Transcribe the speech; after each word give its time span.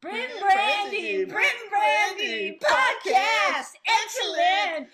Brin 0.00 0.28
Brandy, 0.40 1.24
Brin 1.24 1.46
Brandy 1.70 2.58
podcast, 2.62 3.72
excellent. 4.04 4.88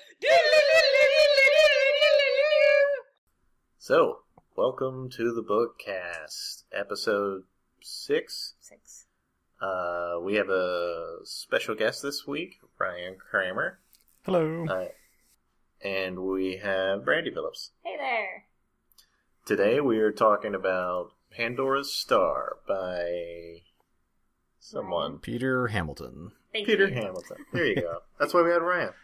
So, 3.78 4.20
welcome 4.56 5.10
to 5.10 5.34
the 5.34 5.42
Bookcast, 5.42 6.64
episode 6.72 7.42
six. 7.82 8.54
Six. 8.60 9.04
Uh, 9.60 10.20
we 10.22 10.36
have 10.36 10.48
a 10.48 11.18
special 11.24 11.74
guest 11.74 12.02
this 12.02 12.26
week, 12.26 12.56
Ryan 12.78 13.16
Kramer, 13.18 13.78
Hello. 14.24 14.66
uh, 14.66 14.88
and 15.86 16.20
we 16.20 16.56
have 16.62 17.04
Brandy 17.04 17.30
Phillips. 17.30 17.72
Hey 17.82 17.96
there. 17.98 18.44
Today 19.44 19.80
we 19.80 19.98
are 19.98 20.12
talking 20.12 20.54
about 20.54 21.10
Pandora's 21.30 21.92
Star 21.92 22.56
by 22.66 23.60
someone. 24.64 25.18
Peter 25.18 25.68
Hamilton. 25.68 26.32
Thank 26.52 26.66
Peter 26.66 26.88
you. 26.88 26.94
Hamilton. 26.94 27.36
There 27.52 27.66
you 27.66 27.76
go. 27.76 27.98
That's 28.18 28.32
why 28.32 28.42
we 28.42 28.50
had 28.50 28.62
Ryan. 28.62 28.92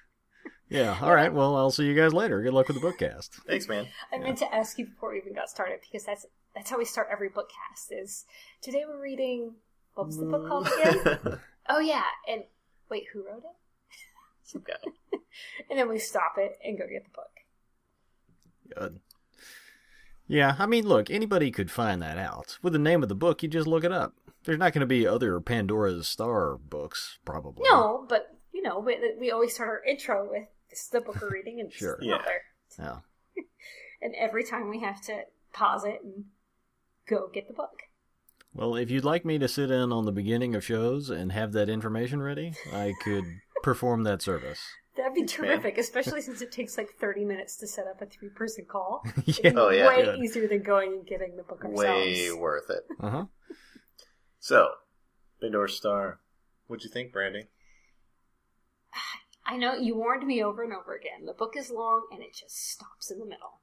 Yeah. 0.71 0.97
All 1.03 1.13
right. 1.13 1.35
Well, 1.35 1.57
I'll 1.57 1.73
see 1.73 1.85
you 1.85 1.97
guys 1.97 2.13
later. 2.13 2.41
Good 2.43 2.55
luck 2.55 2.69
with 2.69 2.81
the 2.81 2.87
bookcast. 2.87 3.31
Thanks, 3.45 3.67
man. 3.67 3.89
I 4.13 4.19
meant 4.19 4.39
to 4.39 4.55
ask 4.55 4.79
you 4.79 4.87
before 4.87 5.11
we 5.11 5.19
even 5.19 5.35
got 5.35 5.51
started 5.51 5.81
because 5.81 6.07
that's 6.07 6.27
that's 6.55 6.71
how 6.71 6.79
we 6.79 6.85
start 6.85 7.09
every 7.11 7.29
bookcast. 7.29 7.91
Is 7.91 8.25
today 8.63 8.85
we're 8.87 9.03
reading 9.03 9.57
what 9.95 10.07
was 10.07 10.17
the 10.17 10.27
book 10.27 10.47
called 10.47 10.69
again? 10.69 11.41
oh 11.69 11.81
yeah, 11.81 12.05
and 12.29 12.45
wait, 12.89 13.07
who 13.13 13.27
wrote 13.27 13.39
it? 13.39 13.57
Some 14.45 14.63
guy. 14.65 14.75
And 15.69 15.79
then 15.79 15.89
we 15.89 15.99
stop 15.99 16.35
it 16.39 16.59
and 16.65 16.79
go 16.79 16.85
get 16.87 17.05
the 17.05 17.11
book. 17.11 17.31
Good. 18.77 19.01
Yeah. 20.27 20.57
I 20.59 20.67
mean, 20.67 20.87
look, 20.87 21.11
anybody 21.11 21.51
could 21.51 21.71
find 21.71 22.03
that 22.03 22.19
out. 22.19 22.59
With 22.63 22.73
the 22.73 22.79
name 22.79 23.03
of 23.03 23.09
the 23.09 23.15
book, 23.15 23.43
you 23.43 23.49
just 23.49 23.67
look 23.67 23.85
it 23.85 23.93
up. 23.93 24.15
There's 24.45 24.59
not 24.59 24.73
going 24.73 24.81
to 24.81 24.87
be 24.87 25.07
other 25.07 25.41
Pandora's 25.41 26.09
Star 26.09 26.57
books, 26.57 27.19
probably. 27.25 27.65
No, 27.69 28.07
but 28.09 28.27
you 28.53 28.63
know, 28.63 28.79
we, 28.81 28.99
we 29.19 29.31
always 29.31 29.55
start 29.55 29.69
our 29.69 29.85
intro 29.85 30.29
with 30.31 30.45
this 30.71 30.81
is 30.81 30.89
the 30.89 31.01
book 31.01 31.21
we're 31.21 31.31
reading 31.31 31.61
and 31.61 31.73
Sure. 31.73 31.99
Yeah. 32.01 32.15
author. 32.17 32.43
Yeah. 32.79 32.97
And 34.03 34.15
every 34.19 34.45
time 34.45 34.71
we 34.71 34.81
have 34.81 35.03
to 35.03 35.25
pause 35.53 35.85
it 35.85 36.01
and 36.03 36.25
go 37.07 37.29
get 37.31 37.49
the 37.49 37.53
book. 37.53 37.83
Well, 38.55 38.75
if 38.75 38.91
you'd 38.91 39.05
like 39.05 39.27
me 39.27 39.39
to 39.39 39.47
sit 39.47 39.71
in 39.71 39.93
on 39.93 40.07
the 40.07 40.11
beginning 40.13 40.55
of 40.55 40.65
shows 40.65 41.11
and 41.11 41.31
have 41.33 41.53
that 41.53 41.69
information 41.69 42.23
ready, 42.23 42.55
I 42.73 42.95
could 43.05 43.25
perform 43.63 44.05
that 44.05 44.23
service. 44.23 44.59
That'd 44.97 45.13
be 45.13 45.21
man. 45.21 45.29
terrific, 45.29 45.77
especially 45.77 46.23
since 46.23 46.41
it 46.41 46.51
takes 46.51 46.79
like 46.79 46.89
30 46.99 47.27
minutes 47.27 47.57
to 47.59 47.67
set 47.67 47.87
up 47.87 48.01
a 48.01 48.07
three 48.07 48.31
person 48.31 48.65
call. 48.67 49.03
yeah. 49.27 49.53
Oh, 49.55 49.69
yeah. 49.69 49.87
Way 49.87 50.03
Good. 50.03 50.19
easier 50.21 50.49
than 50.49 50.63
going 50.63 50.93
and 50.95 51.07
getting 51.07 51.37
the 51.37 51.43
book 51.43 51.63
ourselves. 51.63 51.79
Way 52.07 52.33
worth 52.33 52.71
it. 52.71 52.85
Uh 52.99 53.11
huh. 53.11 53.25
So, 54.41 54.71
Pandora's 55.39 55.77
Star. 55.77 56.19
What'd 56.67 56.83
you 56.83 56.91
think, 56.91 57.13
Brandy? 57.13 57.49
I 59.47 59.59
know 59.59 59.75
you 59.75 59.95
warned 59.95 60.27
me 60.27 60.43
over 60.43 60.65
and 60.65 60.73
over 60.73 60.95
again. 60.97 61.27
The 61.27 61.35
book 61.35 61.55
is 61.59 61.71
long 61.71 62.07
and 62.11 62.23
it 62.23 62.35
just 62.35 62.71
stops 62.71 63.11
in 63.11 63.19
the 63.19 63.27
middle. 63.27 63.61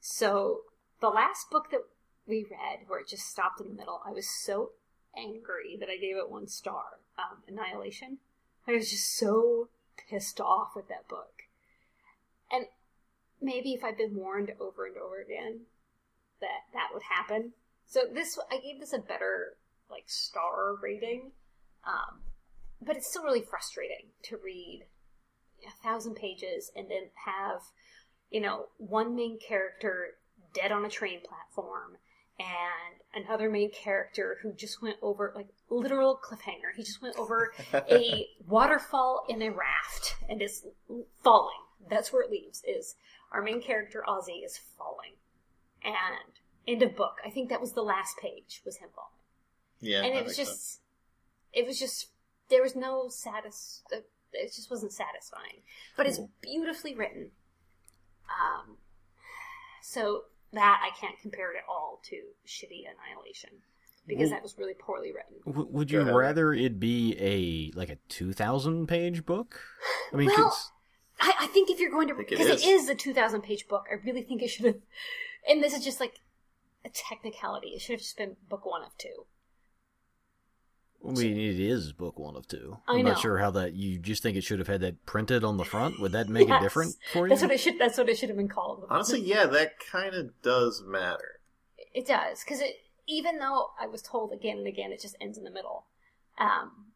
So, 0.00 0.60
the 1.00 1.08
last 1.08 1.50
book 1.50 1.70
that 1.70 1.82
we 2.26 2.46
read, 2.50 2.86
where 2.86 3.00
it 3.00 3.08
just 3.08 3.26
stopped 3.26 3.60
in 3.60 3.68
the 3.68 3.74
middle, 3.74 4.00
I 4.06 4.12
was 4.12 4.26
so 4.26 4.70
angry 5.14 5.76
that 5.78 5.90
I 5.90 5.98
gave 5.98 6.16
it 6.16 6.30
one 6.30 6.48
star. 6.48 7.00
Um, 7.18 7.42
Annihilation. 7.46 8.18
I 8.66 8.72
was 8.72 8.90
just 8.90 9.18
so 9.18 9.68
pissed 10.08 10.40
off 10.40 10.70
with 10.74 10.88
that 10.88 11.08
book. 11.08 11.42
And 12.50 12.66
maybe 13.40 13.74
if 13.74 13.84
I'd 13.84 13.98
been 13.98 14.16
warned 14.16 14.52
over 14.58 14.86
and 14.86 14.96
over 14.96 15.20
again 15.20 15.60
that 16.40 16.72
that 16.72 16.88
would 16.94 17.02
happen. 17.02 17.52
So 17.86 18.00
this, 18.12 18.38
I 18.50 18.58
gave 18.58 18.80
this 18.80 18.92
a 18.92 18.98
better 18.98 19.56
like 19.90 20.04
star 20.06 20.74
rating. 20.80 21.32
Um, 21.86 22.20
but 22.82 22.96
it's 22.96 23.08
still 23.08 23.22
really 23.22 23.42
frustrating 23.42 24.10
to 24.24 24.36
read 24.36 24.84
a 25.66 25.82
thousand 25.82 26.14
pages 26.14 26.70
and 26.76 26.90
then 26.90 27.08
have 27.24 27.60
you 28.30 28.40
know 28.40 28.66
one 28.78 29.14
main 29.14 29.38
character 29.38 30.18
dead 30.52 30.72
on 30.72 30.84
a 30.84 30.88
train 30.88 31.20
platform 31.20 31.96
and 32.38 33.24
another 33.24 33.48
main 33.48 33.70
character 33.70 34.38
who 34.42 34.52
just 34.52 34.82
went 34.82 34.96
over 35.00 35.32
like 35.34 35.48
literal 35.70 36.20
cliffhanger. 36.22 36.74
He 36.76 36.82
just 36.82 37.00
went 37.00 37.16
over 37.16 37.52
a 37.72 38.26
waterfall 38.46 39.24
in 39.28 39.40
a 39.40 39.50
raft 39.50 40.16
and 40.28 40.42
is 40.42 40.66
falling. 41.24 41.56
That's 41.88 42.12
where 42.12 42.22
it 42.22 42.30
leaves 42.30 42.62
is 42.66 42.96
our 43.32 43.42
main 43.42 43.62
character 43.62 44.04
ozzie 44.06 44.42
is 44.44 44.60
falling. 44.76 45.12
And 45.82 45.94
end 46.66 46.82
of 46.82 46.96
book 46.96 47.18
i 47.24 47.30
think 47.30 47.48
that 47.48 47.60
was 47.60 47.72
the 47.72 47.82
last 47.82 48.16
page 48.18 48.60
was 48.64 48.76
him 48.78 48.88
falling 48.94 49.15
Yeah. 49.80 50.02
and 50.02 50.14
it 50.16 50.24
was 50.24 50.36
think 50.36 50.46
so. 50.48 50.52
just 50.52 50.80
it 51.52 51.66
was 51.66 51.78
just 51.78 52.08
there 52.48 52.62
was 52.62 52.74
no 52.76 53.08
satis 53.08 53.82
it 54.32 54.52
just 54.54 54.70
wasn't 54.70 54.92
satisfying 54.92 55.62
but 55.96 56.06
it's 56.06 56.20
beautifully 56.40 56.94
written 56.94 57.30
um 58.28 58.76
so 59.82 60.22
that 60.52 60.80
i 60.84 60.90
can't 60.98 61.18
compare 61.20 61.52
it 61.52 61.56
at 61.58 61.64
all 61.68 62.00
to 62.04 62.16
shitty 62.46 62.82
annihilation 62.86 63.50
because 64.06 64.30
Well- 64.30 64.36
that 64.38 64.42
was 64.42 64.56
really 64.58 64.74
poorly 64.74 65.12
written 65.12 65.36
W- 65.46 65.68
would 65.70 65.88
Go 65.90 65.96
you 65.98 66.02
ahead. 66.02 66.14
rather 66.14 66.52
it 66.52 66.78
be 66.80 67.16
a 67.18 67.76
like 67.78 67.88
a 67.90 67.96
two 68.08 68.32
thousand 68.32 68.86
page 68.86 69.24
book? 69.26 69.60
I 70.12 70.16
mean, 70.16 70.28
well, 70.28 70.56
I, 71.20 71.32
I 71.40 71.46
think 71.48 71.70
if 71.70 71.80
you're 71.80 71.90
going 71.90 72.06
to 72.08 72.14
think 72.14 72.30
it 72.32 72.38
because 72.38 72.62
it 72.62 72.66
is 72.68 72.88
a 72.88 72.94
2000 72.94 73.40
page 73.42 73.66
book 73.68 73.86
i 73.90 73.94
really 74.06 74.22
think 74.22 74.42
it 74.42 74.48
should 74.48 74.66
have 74.66 74.76
and 75.48 75.62
this 75.62 75.74
is 75.74 75.84
just 75.84 75.98
like 76.00 76.20
a 76.84 76.88
technicality 76.90 77.68
it 77.68 77.80
should 77.80 77.94
have 77.94 78.00
just 78.00 78.16
been 78.16 78.36
book 78.48 78.64
one 78.66 78.82
of 78.84 78.96
two 78.98 79.24
I 81.08 81.12
mean, 81.12 81.36
it 81.38 81.60
is 81.60 81.92
book 81.92 82.18
one 82.18 82.36
of 82.36 82.48
two. 82.48 82.78
I 82.88 82.94
I'm 82.94 83.02
know. 83.04 83.12
not 83.12 83.20
sure 83.20 83.38
how 83.38 83.50
that. 83.52 83.74
You 83.74 83.98
just 83.98 84.22
think 84.22 84.36
it 84.36 84.44
should 84.44 84.58
have 84.58 84.68
had 84.68 84.80
that 84.80 85.04
printed 85.06 85.44
on 85.44 85.56
the 85.56 85.64
front? 85.64 86.00
Would 86.00 86.12
that 86.12 86.28
make 86.28 86.48
Yes. 86.48 86.60
it 86.60 86.64
different 86.64 86.94
for 87.12 87.26
you? 87.26 87.30
that's 87.30 87.42
what 87.42 87.50
it 87.52 87.60
should 87.60 87.78
that's 87.78 87.98
what 87.98 88.08
it 88.08 88.18
should 88.18 88.28
have 88.28 88.38
been 88.38 88.48
called 88.48 88.86
Honestly, 88.90 89.20
yeah, 89.20 89.46
that 89.46 89.78
kind 89.78 90.14
of 90.14 90.30
does 90.42 90.82
matter. 90.86 91.40
It 91.94 92.06
does 92.06 92.42
because 92.44 92.60
it 92.60 92.76
even 93.08 93.38
though 93.38 93.68
I 93.80 93.86
was 93.86 94.02
told 94.02 94.32
again 94.32 94.58
and 94.58 94.66
again 94.66 94.92
it 94.92 95.00
just 95.00 95.16
ends 95.20 95.38
in 95.38 95.44
the 95.44 95.50
middle. 95.50 95.86
Um, 96.38 96.92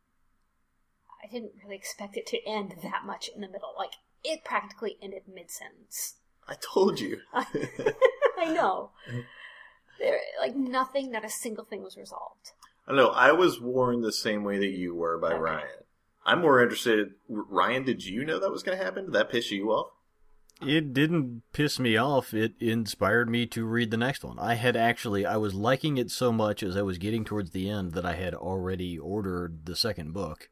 I 1.22 1.30
didn't 1.30 1.52
really 1.62 1.76
expect 1.76 2.16
it 2.16 2.26
to 2.28 2.38
end 2.46 2.74
that 2.82 3.04
much 3.06 3.28
in 3.34 3.40
the 3.40 3.48
middle. 3.48 3.74
Like 3.78 3.92
it 4.24 4.44
practically 4.44 4.96
ended 5.02 5.22
mid 5.32 5.50
sentence. 5.50 6.14
I 6.48 6.54
told 6.60 6.98
you. 7.00 7.18
I 7.34 8.52
know. 8.52 8.90
There, 9.98 10.18
like 10.40 10.56
nothing, 10.56 11.10
not 11.12 11.26
a 11.26 11.28
single 11.28 11.66
thing 11.66 11.82
was 11.82 11.94
resolved. 11.98 12.52
I 12.90 12.96
know. 12.96 13.08
I 13.08 13.32
was 13.32 13.60
warned 13.60 14.02
the 14.04 14.12
same 14.12 14.42
way 14.44 14.58
that 14.58 14.76
you 14.76 14.94
were 14.94 15.18
by 15.18 15.28
Okay. 15.32 15.40
Ryan. 15.40 15.68
I'm 16.26 16.40
more 16.42 16.62
interested. 16.62 17.12
Ryan, 17.28 17.84
did 17.84 18.04
you 18.04 18.24
know 18.24 18.38
that 18.38 18.50
was 18.50 18.62
going 18.62 18.76
to 18.76 18.84
happen? 18.84 19.06
Did 19.06 19.14
that 19.14 19.30
piss 19.30 19.50
you 19.50 19.70
off? 19.70 19.92
It 20.60 20.92
didn't 20.92 21.42
piss 21.54 21.78
me 21.78 21.96
off. 21.96 22.34
It 22.34 22.52
inspired 22.60 23.30
me 23.30 23.46
to 23.46 23.64
read 23.64 23.90
the 23.90 23.96
next 23.96 24.22
one. 24.22 24.38
I 24.38 24.54
had 24.54 24.76
actually, 24.76 25.24
I 25.24 25.38
was 25.38 25.54
liking 25.54 25.96
it 25.96 26.10
so 26.10 26.30
much 26.32 26.62
as 26.62 26.76
I 26.76 26.82
was 26.82 26.98
getting 26.98 27.24
towards 27.24 27.50
the 27.52 27.70
end 27.70 27.92
that 27.92 28.04
I 28.04 28.14
had 28.14 28.34
already 28.34 28.98
ordered 28.98 29.64
the 29.64 29.74
second 29.74 30.12
book. 30.12 30.50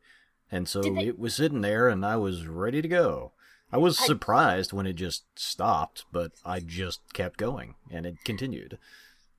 And 0.50 0.66
so 0.66 0.80
they- 0.80 1.08
it 1.08 1.18
was 1.18 1.34
sitting 1.34 1.60
there 1.60 1.88
and 1.88 2.06
I 2.06 2.16
was 2.16 2.46
ready 2.46 2.80
to 2.80 2.88
go. 2.88 3.32
I 3.70 3.76
was 3.76 4.00
I- 4.00 4.06
surprised 4.06 4.72
when 4.72 4.86
it 4.86 4.94
just 4.94 5.24
stopped, 5.38 6.06
but 6.10 6.32
I 6.42 6.60
just 6.60 7.00
kept 7.12 7.36
going 7.36 7.74
and 7.90 8.06
it 8.06 8.16
continued. 8.24 8.78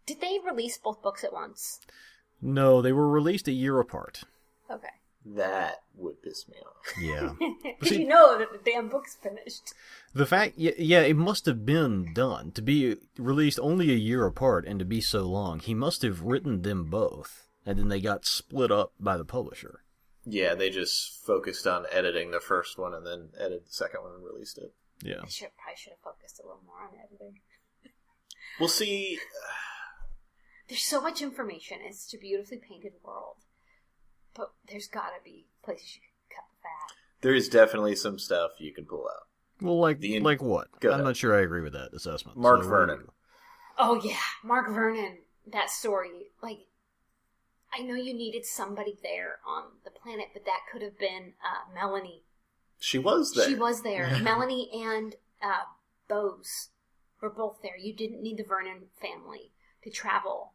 Did 0.05 0.21
they 0.21 0.37
release 0.45 0.77
both 0.77 1.01
books 1.01 1.23
at 1.23 1.33
once? 1.33 1.79
No, 2.41 2.81
they 2.81 2.91
were 2.93 3.09
released 3.09 3.47
a 3.47 3.51
year 3.53 3.79
apart. 3.79 4.23
Okay. 4.71 4.87
That 5.25 5.81
would 5.95 6.21
piss 6.23 6.47
me 6.47 6.55
off. 6.65 6.75
Yeah. 7.01 7.33
Because 7.79 7.89
See- 7.89 8.01
you 8.01 8.07
know 8.07 8.37
that 8.39 8.51
the 8.51 8.71
damn 8.71 8.89
book's 8.89 9.15
finished. 9.15 9.73
The 10.13 10.25
fact, 10.25 10.53
yeah, 10.57 10.71
yeah, 10.77 11.01
it 11.01 11.15
must 11.15 11.45
have 11.45 11.65
been 11.65 12.13
done 12.13 12.51
to 12.53 12.61
be 12.61 12.95
released 13.17 13.59
only 13.61 13.91
a 13.91 13.95
year 13.95 14.25
apart 14.25 14.65
and 14.65 14.79
to 14.79 14.85
be 14.85 15.01
so 15.01 15.23
long. 15.23 15.59
He 15.59 15.73
must 15.73 16.01
have 16.01 16.21
written 16.23 16.61
them 16.63 16.85
both, 16.89 17.47
and 17.65 17.77
then 17.77 17.89
they 17.89 17.99
got 18.01 18.25
split 18.25 18.71
up 18.71 18.93
by 18.99 19.17
the 19.17 19.25
publisher. 19.25 19.83
Yeah, 20.25 20.55
they 20.55 20.69
just 20.69 21.23
focused 21.25 21.67
on 21.67 21.85
editing 21.91 22.31
the 22.31 22.39
first 22.39 22.77
one 22.77 22.93
and 22.93 23.05
then 23.05 23.29
edited 23.37 23.67
the 23.67 23.71
second 23.71 24.01
one 24.01 24.13
and 24.15 24.23
released 24.23 24.57
it. 24.57 24.73
Yeah, 25.03 25.21
I 25.23 25.27
should 25.27 25.49
probably 25.57 25.77
should 25.77 25.91
have 25.91 25.99
focused 26.03 26.39
a 26.39 26.43
little 26.47 26.61
more 26.65 26.81
on 26.81 26.89
editing. 27.05 27.39
We'll 28.59 28.67
see. 28.69 29.17
There's 30.69 30.83
so 30.83 31.01
much 31.01 31.21
information. 31.21 31.79
It's 31.83 32.05
such 32.05 32.17
a 32.17 32.21
beautifully 32.21 32.57
painted 32.59 32.93
world. 33.03 33.37
But 34.35 34.51
there's 34.69 34.87
gotta 34.87 35.17
be 35.25 35.47
places 35.63 35.95
you 35.95 36.01
can 36.01 36.37
cut 36.37 36.45
the 36.51 36.61
fat. 36.63 36.95
There 37.21 37.33
is 37.33 37.49
definitely 37.49 37.95
some 37.95 38.19
stuff 38.19 38.51
you 38.59 38.71
can 38.73 38.85
pull 38.85 39.07
out. 39.09 39.27
well, 39.61 39.79
like 39.79 39.99
The 39.99 40.15
in- 40.15 40.23
like 40.23 40.41
what? 40.41 40.67
Go 40.79 40.89
I'm 40.89 40.93
ahead. 40.95 41.05
not 41.05 41.17
sure 41.17 41.35
I 41.37 41.41
agree 41.41 41.61
with 41.61 41.73
that 41.73 41.93
assessment. 41.93 42.37
Mark 42.37 42.63
So, 42.63 42.69
Vernon. 42.69 43.07
Oh 43.77 43.99
yeah, 44.03 44.17
Mark 44.43 44.69
Vernon. 44.69 45.17
That 45.51 45.71
story, 45.71 46.27
like, 46.43 46.59
I 47.73 47.81
know 47.81 47.95
you 47.95 48.13
needed 48.13 48.45
somebody 48.45 48.97
there 49.01 49.39
on 49.47 49.63
the 49.83 49.89
planet, 49.89 50.27
but 50.33 50.45
that 50.45 50.59
could 50.71 50.83
have 50.83 50.99
been 50.99 51.33
uh, 51.43 51.73
Melanie. 51.73 52.23
She 52.77 52.99
was 52.99 53.33
there. 53.33 53.47
She 53.49 53.55
was 53.55 53.81
there. 53.81 54.19
Melanie 54.21 54.69
and 54.73 55.15
uh, 55.41 55.63
Bose 56.07 56.69
were 57.19 57.31
both 57.31 57.61
there. 57.63 57.77
You 57.77 57.95
didn't 57.95 58.21
need 58.21 58.37
the 58.37 58.43
Vernon 58.43 58.83
family 59.01 59.51
to 59.83 59.89
travel. 59.89 60.53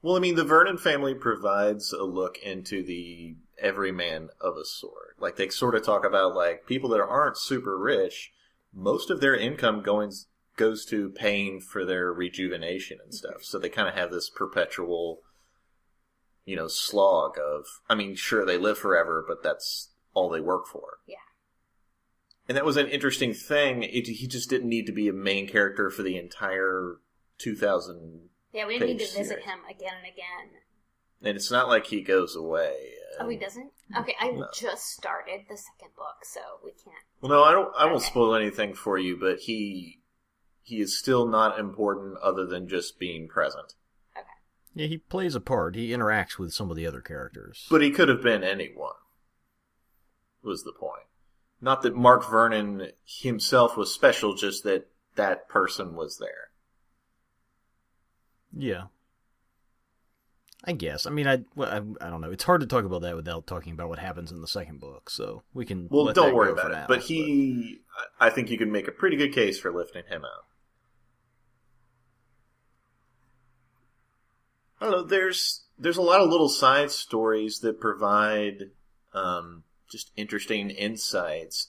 Well, 0.00 0.16
I 0.16 0.20
mean, 0.20 0.36
the 0.36 0.44
Vernon 0.44 0.78
family 0.78 1.14
provides 1.14 1.92
a 1.92 2.04
look 2.04 2.38
into 2.38 2.84
the 2.84 3.36
everyman 3.58 4.28
of 4.40 4.56
a 4.56 4.64
sort. 4.64 5.16
Like 5.18 5.36
they 5.36 5.48
sort 5.48 5.74
of 5.74 5.84
talk 5.84 6.04
about 6.04 6.34
like 6.34 6.66
people 6.66 6.90
that 6.90 7.00
aren't 7.00 7.36
super 7.36 7.76
rich, 7.76 8.32
most 8.72 9.10
of 9.10 9.20
their 9.20 9.34
income 9.34 9.82
going 9.82 10.12
goes 10.56 10.84
to 10.86 11.10
paying 11.10 11.60
for 11.60 11.84
their 11.84 12.12
rejuvenation 12.12 12.98
and 13.02 13.14
stuff. 13.14 13.42
So 13.42 13.58
they 13.58 13.68
kind 13.68 13.88
of 13.88 13.94
have 13.94 14.10
this 14.10 14.28
perpetual, 14.28 15.20
you 16.44 16.56
know, 16.56 16.68
slog 16.68 17.38
of. 17.38 17.64
I 17.88 17.94
mean, 17.94 18.14
sure 18.14 18.44
they 18.44 18.58
live 18.58 18.78
forever, 18.78 19.24
but 19.26 19.42
that's 19.42 19.90
all 20.14 20.28
they 20.28 20.40
work 20.40 20.66
for. 20.66 20.98
Yeah. 21.06 21.16
And 22.48 22.56
that 22.56 22.64
was 22.64 22.76
an 22.76 22.88
interesting 22.88 23.34
thing. 23.34 23.82
It, 23.82 24.06
he 24.06 24.26
just 24.26 24.50
didn't 24.50 24.68
need 24.68 24.86
to 24.86 24.92
be 24.92 25.08
a 25.08 25.12
main 25.12 25.46
character 25.46 25.90
for 25.90 26.02
the 26.02 26.16
entire 26.16 26.96
2000 27.38 28.28
Yeah, 28.52 28.66
we 28.66 28.78
didn't 28.78 28.96
need 28.96 28.98
to 29.00 29.12
visit 29.16 29.28
series. 29.28 29.44
him 29.44 29.58
again 29.68 29.92
and 29.98 30.06
again. 30.12 30.60
and 31.22 31.36
it's 31.36 31.50
not 31.50 31.68
like 31.68 31.86
he 31.86 32.00
goes 32.02 32.34
away. 32.36 32.92
Oh, 33.20 33.28
he 33.28 33.36
um, 33.36 33.42
doesn't? 33.42 33.70
Okay, 33.98 34.14
I 34.20 34.30
No. 34.30 34.48
just 34.54 34.84
started 34.86 35.40
the 35.48 35.56
second 35.56 35.94
book, 35.96 36.24
so 36.24 36.40
we 36.64 36.70
can't. 36.72 36.96
Well, 37.20 37.30
no, 37.30 37.42
I 37.44 37.52
don't. 37.52 37.74
I 37.76 37.84
won't 37.86 37.96
Okay. 37.98 38.06
spoil 38.06 38.34
anything 38.34 38.74
for 38.74 38.96
you, 38.98 39.16
but 39.18 39.40
he 39.40 40.00
he 40.62 40.80
is 40.80 40.98
still 40.98 41.26
not 41.26 41.58
important 41.58 42.18
other 42.18 42.46
than 42.46 42.68
just 42.68 42.98
being 42.98 43.26
present. 43.28 43.74
Okay. 44.16 44.26
Yeah, 44.74 44.86
he 44.86 44.98
plays 44.98 45.34
a 45.34 45.40
part. 45.40 45.74
He 45.76 45.88
interacts 45.90 46.38
with 46.38 46.52
some 46.52 46.70
of 46.70 46.76
the 46.76 46.86
other 46.86 47.00
characters. 47.00 47.66
But 47.70 47.82
he 47.82 47.90
could 47.90 48.08
have 48.08 48.22
been 48.22 48.44
anyone. 48.44 48.92
Was 50.42 50.62
the 50.64 50.72
point? 50.72 51.06
Not 51.60 51.82
that 51.82 51.96
Mark 51.96 52.28
Vernon 52.30 52.92
himself 53.04 53.76
was 53.76 53.92
special, 53.92 54.34
just 54.34 54.62
that 54.64 54.88
that 55.16 55.48
person 55.48 55.94
was 55.96 56.18
there. 56.18 56.47
Yeah. 58.56 58.84
I 60.64 60.72
guess. 60.72 61.06
I 61.06 61.10
mean, 61.10 61.28
I, 61.28 61.44
well, 61.54 61.68
I 61.68 62.06
I 62.06 62.10
don't 62.10 62.20
know. 62.20 62.30
It's 62.30 62.44
hard 62.44 62.60
to 62.62 62.66
talk 62.66 62.84
about 62.84 63.02
that 63.02 63.14
without 63.14 63.46
talking 63.46 63.72
about 63.72 63.88
what 63.88 64.00
happens 64.00 64.32
in 64.32 64.40
the 64.40 64.48
second 64.48 64.80
book. 64.80 65.08
So 65.08 65.42
we 65.54 65.64
can. 65.64 65.88
Well, 65.88 66.12
don't 66.12 66.34
worry 66.34 66.50
about 66.50 66.72
it. 66.72 66.74
now, 66.74 66.86
but 66.88 67.02
he, 67.02 67.80
I 68.20 68.26
I 68.26 68.30
think 68.30 68.50
you 68.50 68.58
can 68.58 68.72
make 68.72 68.88
a 68.88 68.92
pretty 68.92 69.16
good 69.16 69.32
case 69.32 69.58
for 69.58 69.72
lifting 69.72 70.02
him 70.08 70.24
out. 70.24 70.46
I 74.80 74.84
don't 74.84 74.92
know. 74.92 75.02
There's 75.04 75.62
there's 75.78 75.96
a 75.96 76.02
lot 76.02 76.20
of 76.20 76.28
little 76.28 76.48
side 76.48 76.90
stories 76.90 77.60
that 77.60 77.80
provide 77.80 78.70
um, 79.14 79.62
just 79.88 80.10
interesting 80.16 80.70
insights. 80.70 81.68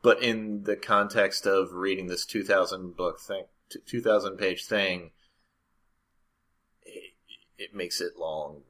But 0.00 0.22
in 0.22 0.62
the 0.62 0.76
context 0.76 1.44
of 1.46 1.72
reading 1.72 2.06
this 2.06 2.24
2,000 2.24 2.96
book 2.96 3.18
thing, 3.20 3.44
2,000 3.86 4.36
page 4.36 4.64
thing, 4.64 5.12
it, 6.82 7.12
it 7.58 7.74
makes 7.74 8.00
it 8.00 8.16
long. 8.16 8.62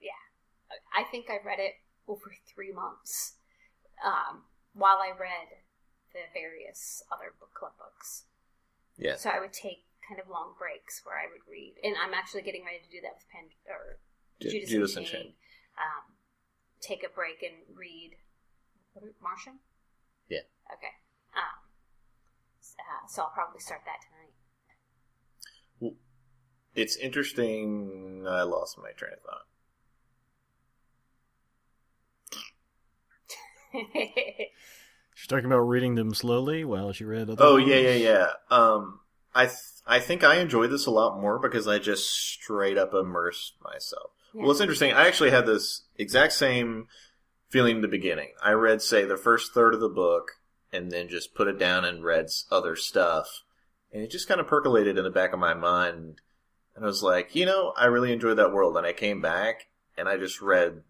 Yeah. 0.00 0.10
I 0.94 1.04
think 1.10 1.26
I 1.30 1.38
read 1.44 1.58
it 1.58 1.74
over 2.08 2.32
three 2.52 2.72
months 2.72 3.34
um, 4.04 4.42
while 4.74 4.98
I 4.98 5.10
read 5.10 5.62
the 6.12 6.28
various 6.34 7.02
other 7.10 7.32
book 7.38 7.54
club 7.54 7.72
books. 7.78 8.24
Yeah. 8.98 9.16
So 9.16 9.30
I 9.30 9.40
would 9.40 9.52
take 9.52 9.84
kind 10.06 10.20
of 10.20 10.28
long 10.28 10.54
breaks 10.58 11.00
where 11.04 11.16
I 11.16 11.30
would 11.30 11.46
read, 11.48 11.74
and 11.82 11.96
I'm 11.96 12.12
actually 12.12 12.42
getting 12.42 12.64
ready 12.64 12.84
to 12.84 12.90
do 12.90 13.00
that 13.02 13.16
with 13.16 13.26
Pen 13.32 13.48
or 13.70 13.98
Ju- 14.40 14.50
Judas, 14.50 14.70
Judas 14.70 14.96
and 14.96 15.06
and. 15.06 15.12
Jane. 15.12 15.32
Um, 15.78 16.04
take 16.82 17.02
a 17.02 17.08
break 17.08 17.40
and 17.40 17.64
read 17.72 18.18
Martian. 19.22 19.60
Yeah. 20.28 20.44
Okay. 20.68 20.92
S- 22.72 22.76
uh, 22.80 23.06
so 23.08 23.22
I'll 23.22 23.30
probably 23.30 23.60
start 23.60 23.82
that 23.84 24.00
tonight. 24.06 24.32
It's 26.74 26.96
interesting. 26.96 28.24
I 28.26 28.42
lost 28.44 28.78
my 28.78 28.92
train 28.92 29.12
of 29.12 29.20
thought. 29.20 29.46
She's 35.14 35.26
talking 35.28 35.46
about 35.46 35.58
reading 35.60 35.94
them 35.94 36.14
slowly 36.14 36.64
while 36.64 36.92
she 36.92 37.04
read. 37.04 37.28
Other 37.30 37.42
Oh 37.44 37.54
ones. 37.54 37.68
yeah, 37.68 37.76
yeah, 37.76 37.94
yeah. 37.94 38.26
Um, 38.50 39.00
I 39.34 39.46
th- 39.46 39.56
I 39.86 39.98
think 40.00 40.24
I 40.24 40.36
enjoy 40.36 40.66
this 40.66 40.86
a 40.86 40.90
lot 40.90 41.20
more 41.20 41.38
because 41.38 41.68
I 41.68 41.78
just 41.78 42.08
straight 42.10 42.78
up 42.78 42.94
immersed 42.94 43.54
myself. 43.62 44.10
Yeah. 44.34 44.42
Well, 44.42 44.50
it's 44.52 44.60
interesting. 44.60 44.92
I 44.92 45.06
actually 45.06 45.30
had 45.30 45.46
this 45.46 45.82
exact 45.96 46.32
same 46.32 46.86
feeling 47.50 47.76
in 47.76 47.82
the 47.82 47.88
beginning. 47.88 48.30
I 48.42 48.52
read, 48.52 48.80
say, 48.80 49.04
the 49.04 49.16
first 49.18 49.52
third 49.52 49.74
of 49.74 49.80
the 49.80 49.88
book, 49.88 50.32
and 50.72 50.90
then 50.90 51.08
just 51.08 51.34
put 51.34 51.48
it 51.48 51.58
down 51.58 51.84
and 51.84 52.04
read 52.04 52.28
other 52.50 52.76
stuff, 52.76 53.42
and 53.92 54.02
it 54.02 54.10
just 54.10 54.28
kind 54.28 54.40
of 54.40 54.46
percolated 54.46 54.96
in 54.96 55.04
the 55.04 55.10
back 55.10 55.32
of 55.32 55.38
my 55.38 55.54
mind. 55.54 56.20
And 56.74 56.84
I 56.84 56.86
was 56.86 57.02
like, 57.02 57.34
you 57.34 57.44
know, 57.44 57.74
I 57.76 57.84
really 57.86 58.12
enjoyed 58.12 58.38
that 58.38 58.52
world. 58.52 58.76
And 58.76 58.86
I 58.86 58.94
came 58.94 59.20
back 59.20 59.68
and 59.98 60.08
I 60.08 60.16
just 60.16 60.40
read 60.40 60.82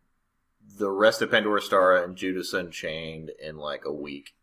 the 0.79 0.91
rest 0.91 1.21
of 1.21 1.31
Pandora 1.31 1.61
Star 1.61 1.97
and 1.97 2.15
Judas 2.17 2.53
Unchained 2.53 3.33
in 3.43 3.57
like 3.57 3.85
a 3.85 3.93
week. 3.93 4.35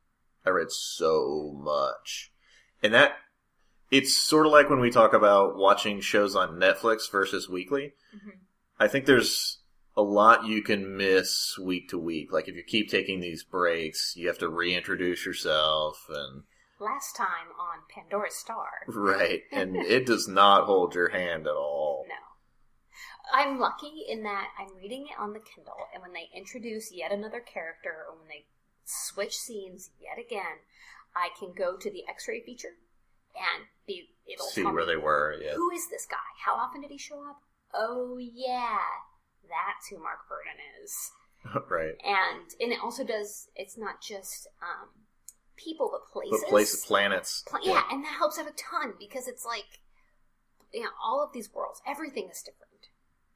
I 0.46 0.50
read 0.50 0.72
so 0.72 1.58
much. 1.58 2.34
And 2.84 2.94
that, 2.94 3.14
it's 3.90 4.18
sort 4.18 4.46
of 4.46 4.52
like 4.52 4.70
when 4.70 4.82
we 4.82 4.90
talk 4.90 5.14
about 5.14 5.56
watching 5.56 6.02
shows 6.02 6.36
on 6.36 6.60
Netflix 6.60 7.10
versus 7.10 7.48
weekly. 7.48 7.94
Mhm. 8.14 8.40
I 8.78 8.90
think 8.90 9.06
there's 9.06 9.59
a 10.00 10.02
lot 10.02 10.46
you 10.46 10.62
can 10.62 10.96
miss 10.96 11.58
week 11.58 11.90
to 11.90 11.98
week. 11.98 12.32
Like 12.32 12.48
if 12.48 12.56
you 12.56 12.64
keep 12.64 12.90
taking 12.90 13.20
these 13.20 13.44
breaks, 13.44 14.14
you 14.16 14.28
have 14.28 14.38
to 14.38 14.48
reintroduce 14.48 15.26
yourself 15.26 16.06
and 16.10 16.44
Last 16.80 17.18
time 17.18 17.52
on 17.60 17.80
Pandora's 17.94 18.36
Star. 18.38 18.70
right, 18.88 19.42
and 19.52 19.76
it 19.76 20.06
does 20.06 20.30
not 20.30 20.64
hold 20.66 20.96
your 20.96 21.10
hand 21.10 21.46
at 21.46 21.54
all. 21.54 22.06
No. 22.08 23.38
I'm 23.38 23.60
lucky 23.60 24.06
in 24.08 24.24
that 24.24 24.48
I'm 24.58 24.78
reading 24.82 25.08
it 25.12 25.20
on 25.20 25.34
the 25.34 25.40
Kindle, 25.42 25.76
and 25.94 26.02
when 26.02 26.14
they 26.14 26.30
introduce 26.34 26.94
yet 26.94 27.12
another 27.12 27.42
character, 27.42 28.06
or 28.10 28.18
when 28.18 28.30
they 28.30 28.46
switch 28.86 29.36
scenes 29.36 29.90
yet 30.00 30.18
again, 30.26 30.64
I 31.14 31.30
can 31.38 31.52
go 31.54 31.76
to 31.76 31.92
the 31.92 32.04
X-ray 32.08 32.44
feature 32.46 32.78
and 33.36 33.66
be 33.86 34.12
it'll 34.26 34.48
See 34.48 34.64
where 34.64 34.86
me, 34.86 34.94
they 34.94 34.98
were. 34.98 35.36
Yeah, 35.42 35.56
Who 35.56 35.72
is 35.72 35.90
this 35.90 36.08
guy? 36.10 36.16
How 36.46 36.56
often 36.56 36.80
did 36.80 36.92
he 36.92 36.98
show 36.98 37.20
up? 37.30 37.42
Oh 37.74 38.18
yeah, 38.18 38.80
that's 39.50 39.90
who 39.90 39.98
Mark 39.98 40.20
Vernon 40.30 40.60
is. 40.82 41.12
right. 41.70 41.96
And 42.06 42.50
and 42.60 42.72
it 42.72 42.80
also 42.84 43.04
does. 43.04 43.48
It's 43.56 43.78
not 43.78 44.02
just 44.02 44.48
um, 44.62 44.90
people, 45.58 45.90
but 45.92 46.12
places. 46.12 46.42
But 46.44 46.50
places, 46.50 46.86
planets. 46.86 47.44
Pla- 47.48 47.60
yeah, 47.64 47.84
and 47.92 48.04
that 48.04 48.16
helps 48.18 48.40
out 48.40 48.48
a 48.48 48.54
ton 48.54 48.94
because 49.00 49.28
it's 49.28 49.46
like, 49.46 49.80
you 50.74 50.84
know, 50.84 50.90
all 51.04 51.24
of 51.24 51.34
these 51.34 51.54
worlds, 51.54 51.82
everything 51.88 52.30
is 52.32 52.42
different. 52.42 52.70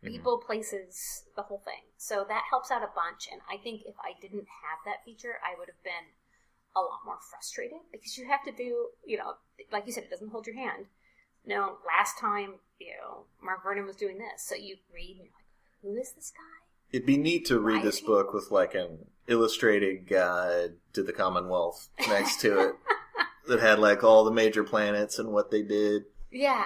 Mhm. 0.04 0.12
People, 0.12 0.38
places, 0.38 1.24
the 1.36 1.44
whole 1.44 1.62
thing. 1.64 1.84
So 1.98 2.26
that 2.28 2.44
helps 2.50 2.72
out 2.72 2.84
a 2.84 2.92
bunch. 2.94 3.28
And 3.32 3.42
I 3.50 3.58
think 3.58 3.84
if 3.86 3.96
I 4.00 4.20
didn't 4.20 4.48
have 4.64 4.80
that 4.86 5.04
feature, 5.06 5.40
I 5.44 5.58
would 5.58 5.70
have 5.70 5.84
been 5.84 6.12
a 6.76 6.82
lot 6.82 7.06
more 7.06 7.20
frustrated 7.30 7.80
because 7.92 8.18
you 8.18 8.28
have 8.28 8.44
to 8.44 8.52
do, 8.52 8.90
you 9.06 9.18
know, 9.18 9.36
like 9.72 9.86
you 9.86 9.94
said, 9.94 10.04
it 10.04 10.10
doesn't 10.10 10.32
hold 10.32 10.48
your 10.48 10.56
hand. 10.58 10.88
No, 11.46 11.78
last 11.86 12.18
time, 12.20 12.56
you 12.80 12.94
know, 13.00 13.26
Mark 13.42 13.64
Vernon 13.64 13.86
was 13.86 13.96
doing 13.96 14.18
this. 14.18 14.44
So 14.44 14.56
you 14.56 14.78
read 14.94 15.18
and 15.20 15.26
you're 15.28 15.36
like, 15.36 15.43
who 15.84 15.96
is 15.96 16.14
this 16.14 16.32
guy? 16.32 16.66
It'd 16.92 17.06
be 17.06 17.18
neat 17.18 17.46
to 17.48 17.60
read 17.60 17.78
Why 17.78 17.84
this 17.84 18.02
book 18.02 18.34
with 18.34 18.52
like 18.52 18.74
an 18.74 19.06
illustrated 19.28 20.08
guide 20.08 20.74
to 20.94 21.04
the 21.04 21.14
Commonwealth 21.14 21.90
next 22.08 22.40
to 22.42 22.60
it 22.60 22.76
that 23.48 23.60
had 23.60 23.80
like 23.80 24.04
all 24.04 24.24
the 24.24 24.32
major 24.32 24.64
planets 24.64 25.20
and 25.20 25.30
what 25.30 25.52
they 25.52 25.62
did. 25.62 26.04
Yeah. 26.32 26.66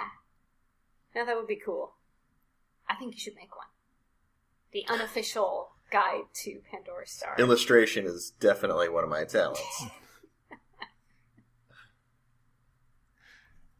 Now 1.14 1.24
that 1.24 1.36
would 1.36 1.46
be 1.46 1.60
cool. 1.62 1.94
I 2.88 2.94
think 2.94 3.14
you 3.14 3.20
should 3.20 3.36
make 3.36 3.54
one. 3.56 3.66
The 4.72 4.86
unofficial 4.88 5.70
guide 5.90 6.24
to 6.42 6.60
Pandora's 6.70 7.10
Star. 7.10 7.36
Illustration 7.38 8.06
is 8.06 8.32
definitely 8.38 8.88
one 8.88 9.04
of 9.04 9.10
my 9.10 9.24
talents. 9.24 9.84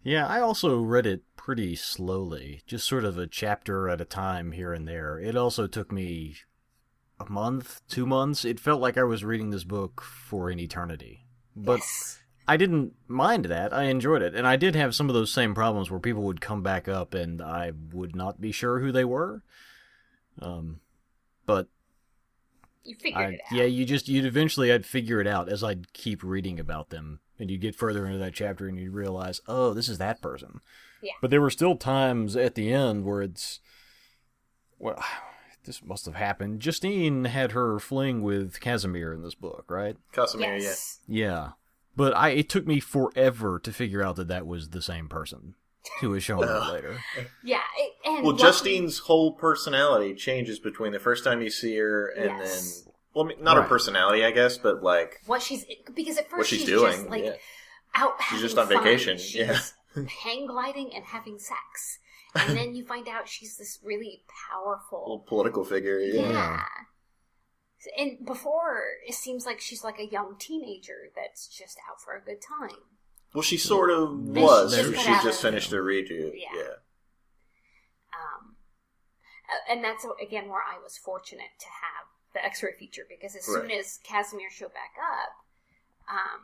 Yeah, 0.03 0.27
I 0.27 0.41
also 0.41 0.81
read 0.81 1.07
it 1.07 1.23
pretty 1.37 1.77
slowly, 1.77 2.63
just 2.67 2.87
sort 2.87 3.05
of 3.05 3.19
a 3.19 3.27
chapter 3.27 3.89
at 3.89 4.01
a 4.01 4.05
time 4.07 4.53
here 4.53 4.73
and 4.73 4.87
there. 4.87 5.19
It 5.19 5.37
also 5.37 5.67
took 5.67 5.93
me 5.93 6.37
a 7.21 7.29
month, 7.31 7.81
two 7.89 8.07
months. 8.07 8.45
It 8.45 8.61
felt 8.61 8.81
like 8.81 8.97
I 8.97 9.03
was 9.05 9.25
reading 9.25 9.51
this 9.51 9.65
book 9.65 10.01
for 10.03 10.51
an 10.51 10.61
eternity. 10.61 11.27
But 11.57 11.81
yes. 11.81 12.21
I 12.47 12.57
didn't 12.57 12.95
mind 13.09 13.47
that. 13.47 13.75
I 13.75 13.85
enjoyed 13.85 14.23
it. 14.23 14.35
And 14.35 14.47
I 14.47 14.57
did 14.57 14.75
have 14.77 14.95
some 14.95 15.09
of 15.09 15.15
those 15.15 15.33
same 15.33 15.55
problems 15.55 15.91
where 15.91 16.01
people 16.01 16.23
would 16.23 16.41
come 16.41 16.63
back 16.63 16.89
up 16.89 17.13
and 17.13 17.43
I 17.43 17.73
would 17.93 18.15
not 18.15 18.41
be 18.41 18.53
sure 18.53 18.79
who 18.81 18.93
they 18.93 19.05
were. 19.05 19.43
Um, 20.41 20.81
but 21.45 21.67
You 22.85 22.95
figured 22.95 23.25
I, 23.25 23.29
it 23.31 23.41
out. 23.51 23.57
yeah, 23.59 23.65
you 23.65 23.85
just 23.85 24.09
you'd 24.09 24.25
eventually 24.25 24.73
I'd 24.73 24.87
figure 24.87 25.21
it 25.21 25.27
out 25.27 25.49
as 25.51 25.65
I'd 25.65 25.93
keep 25.93 26.23
reading 26.23 26.61
about 26.61 26.91
them, 26.91 27.21
and 27.39 27.51
you'd 27.51 27.61
get 27.61 27.75
further 27.77 28.07
into 28.07 28.19
that 28.19 28.35
chapter, 28.35 28.67
and 28.67 28.79
you'd 28.79 28.93
realize, 28.93 29.41
oh, 29.47 29.73
this 29.75 29.89
is 29.89 29.99
that 29.99 30.21
person. 30.21 30.61
Yeah. 31.03 31.13
But 31.21 31.31
there 31.31 31.41
were 31.41 31.51
still 31.51 31.77
times 31.77 32.37
at 32.37 32.55
the 32.57 32.73
end 32.73 33.05
where 33.05 33.23
it's, 33.23 33.61
well, 34.79 35.03
this 35.65 35.83
must 35.85 36.07
have 36.07 36.15
happened. 36.15 36.61
Justine 36.61 37.25
had 37.27 37.53
her 37.53 37.79
fling 37.79 38.23
with 38.23 38.61
Kazimir 38.61 39.13
in 39.13 39.23
this 39.23 39.35
book, 39.35 39.67
right? 39.69 39.97
Kazimir, 40.13 40.61
yes. 40.61 40.99
Yeah. 41.07 41.51
But 41.97 42.17
I 42.17 42.31
it 42.31 42.49
took 42.49 42.67
me 42.67 42.79
forever 42.81 43.59
to 43.59 43.73
figure 43.73 44.03
out 44.03 44.17
that 44.17 44.29
that 44.29 44.47
was 44.47 44.71
the 44.71 44.81
same 44.83 45.09
person 45.09 45.55
who 46.01 46.11
was 46.11 46.23
showing 46.23 46.49
up 46.49 46.73
later. 46.73 46.99
Yeah. 47.43 47.61
it, 47.77 47.93
And 48.05 48.15
Well, 48.23 48.33
what- 48.35 48.39
Justine's 48.41 48.99
whole 48.99 49.33
personality 49.33 50.15
changes 50.15 50.59
between 50.59 50.93
the 50.93 51.01
first 51.01 51.25
time 51.25 51.41
you 51.43 51.51
see 51.51 51.77
her 51.77 52.07
and 52.09 52.27
Yes. 52.39 52.83
then. 52.85 52.93
Well, 53.19 53.27
I 53.27 53.31
mean, 53.31 53.43
not 53.43 53.57
her 53.57 53.65
personality, 53.65 54.25
I 54.25 54.31
guess, 54.31 54.59
but 54.59 54.81
like 54.81 55.21
what 55.27 55.43
she's 55.43 55.65
because 55.93 56.19
at 56.19 56.31
first 56.31 56.39
what 56.39 56.47
she's, 56.47 56.61
she's 56.61 56.69
doing. 56.69 56.93
just 56.93 57.09
like 57.09 57.25
yeah. 57.25 57.33
out 57.97 58.13
She's 58.31 58.41
just 58.41 58.57
on 58.57 58.69
fun. 58.69 58.79
vacation, 58.79 59.19
She's 59.19 59.35
yeah. 59.35 59.59
hang 60.23 60.47
gliding 60.47 60.93
and 60.95 61.05
having 61.05 61.37
sex, 61.41 61.99
and 62.37 62.57
then 62.57 62.77
you 62.77 62.87
find 62.87 63.09
out 63.09 63.29
she's 63.29 63.57
this 63.57 63.81
really 63.83 64.23
powerful. 64.53 65.01
Little 65.01 65.25
political 65.27 65.65
figure. 65.65 65.99
Yeah. 65.99 66.31
yeah. 66.31 66.63
And 67.99 68.25
before, 68.25 68.85
it 69.05 69.15
seems 69.15 69.45
like 69.45 69.61
she's 69.61 69.83
like 69.83 69.99
a 69.99 70.07
young 70.07 70.37
teenager 70.39 71.11
that's 71.17 71.49
just 71.49 71.77
out 71.91 72.01
for 72.01 72.15
a 72.15 72.25
good 72.25 72.39
time. 72.41 72.79
Well, 73.35 73.43
she 73.43 73.57
sort 73.57 73.91
of 73.91 74.11
she 74.33 74.41
was. 74.41 74.77
She, 74.77 74.93
got 74.93 75.01
she 75.01 75.25
just 75.27 75.43
finished 75.43 75.73
a 75.73 75.79
redo. 75.79 76.31
Yeah. 76.37 76.57
yeah. 76.57 76.75
Um, 78.15 78.55
and 79.69 79.83
that's 79.83 80.07
again 80.23 80.49
where 80.49 80.63
I 80.63 80.81
was 80.81 80.97
fortunate 80.97 81.59
to 81.59 81.67
have 81.67 82.18
the 82.35 82.45
X-ray 82.45 82.73
feature 82.79 83.07
because 83.09 83.35
as 83.35 83.45
soon 83.45 83.71
as 83.71 83.99
Kazimir 84.05 84.51
showed 84.51 84.75
back 84.75 84.93
up, 85.01 85.33
um, 86.09 86.41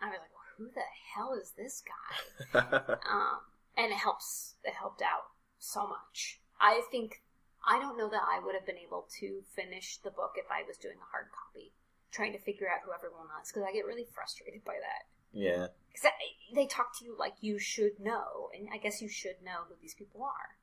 I 0.00 0.06
was 0.06 0.18
like, 0.20 0.30
well, 0.34 0.50
"Who 0.58 0.70
the 0.74 0.86
hell 1.14 1.34
is 1.34 1.52
this 1.56 1.82
guy?" 1.82 2.58
um, 3.10 3.40
and 3.76 3.92
it 3.92 3.98
helps. 3.98 4.54
It 4.64 4.74
helped 4.74 5.02
out 5.02 5.30
so 5.58 5.86
much. 5.86 6.40
I 6.60 6.82
think 6.90 7.22
I 7.66 7.78
don't 7.80 7.98
know 7.98 8.08
that 8.08 8.22
I 8.22 8.40
would 8.44 8.54
have 8.54 8.66
been 8.66 8.78
able 8.78 9.08
to 9.20 9.42
finish 9.54 9.98
the 9.98 10.10
book 10.10 10.32
if 10.36 10.46
I 10.50 10.62
was 10.66 10.76
doing 10.76 10.96
a 10.96 11.10
hard 11.10 11.26
copy, 11.32 11.72
trying 12.12 12.32
to 12.32 12.38
figure 12.38 12.68
out 12.68 12.80
who 12.84 12.92
everyone 12.92 13.26
was 13.38 13.50
because 13.50 13.64
I 13.68 13.72
get 13.72 13.86
really 13.86 14.06
frustrated 14.14 14.64
by 14.64 14.74
that. 14.80 15.06
yeah. 15.32 15.66
Because 15.92 16.10
they 16.54 16.66
talk 16.66 16.96
to 16.98 17.04
you 17.04 17.16
like 17.18 17.34
you 17.40 17.58
should 17.58 17.98
know, 17.98 18.50
and 18.54 18.68
I 18.72 18.76
guess 18.78 19.00
you 19.00 19.08
should 19.08 19.42
know 19.42 19.64
who 19.68 19.74
these 19.80 19.94
people 19.94 20.22
are. 20.22 20.56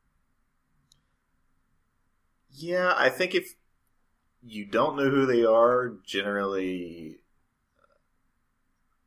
Yeah, 2.51 2.93
I 2.95 3.09
think 3.09 3.33
if 3.33 3.55
you 4.45 4.65
don't 4.65 4.97
know 4.97 5.09
who 5.09 5.25
they 5.25 5.43
are, 5.43 5.93
generally, 6.05 7.19
uh, 7.77 7.97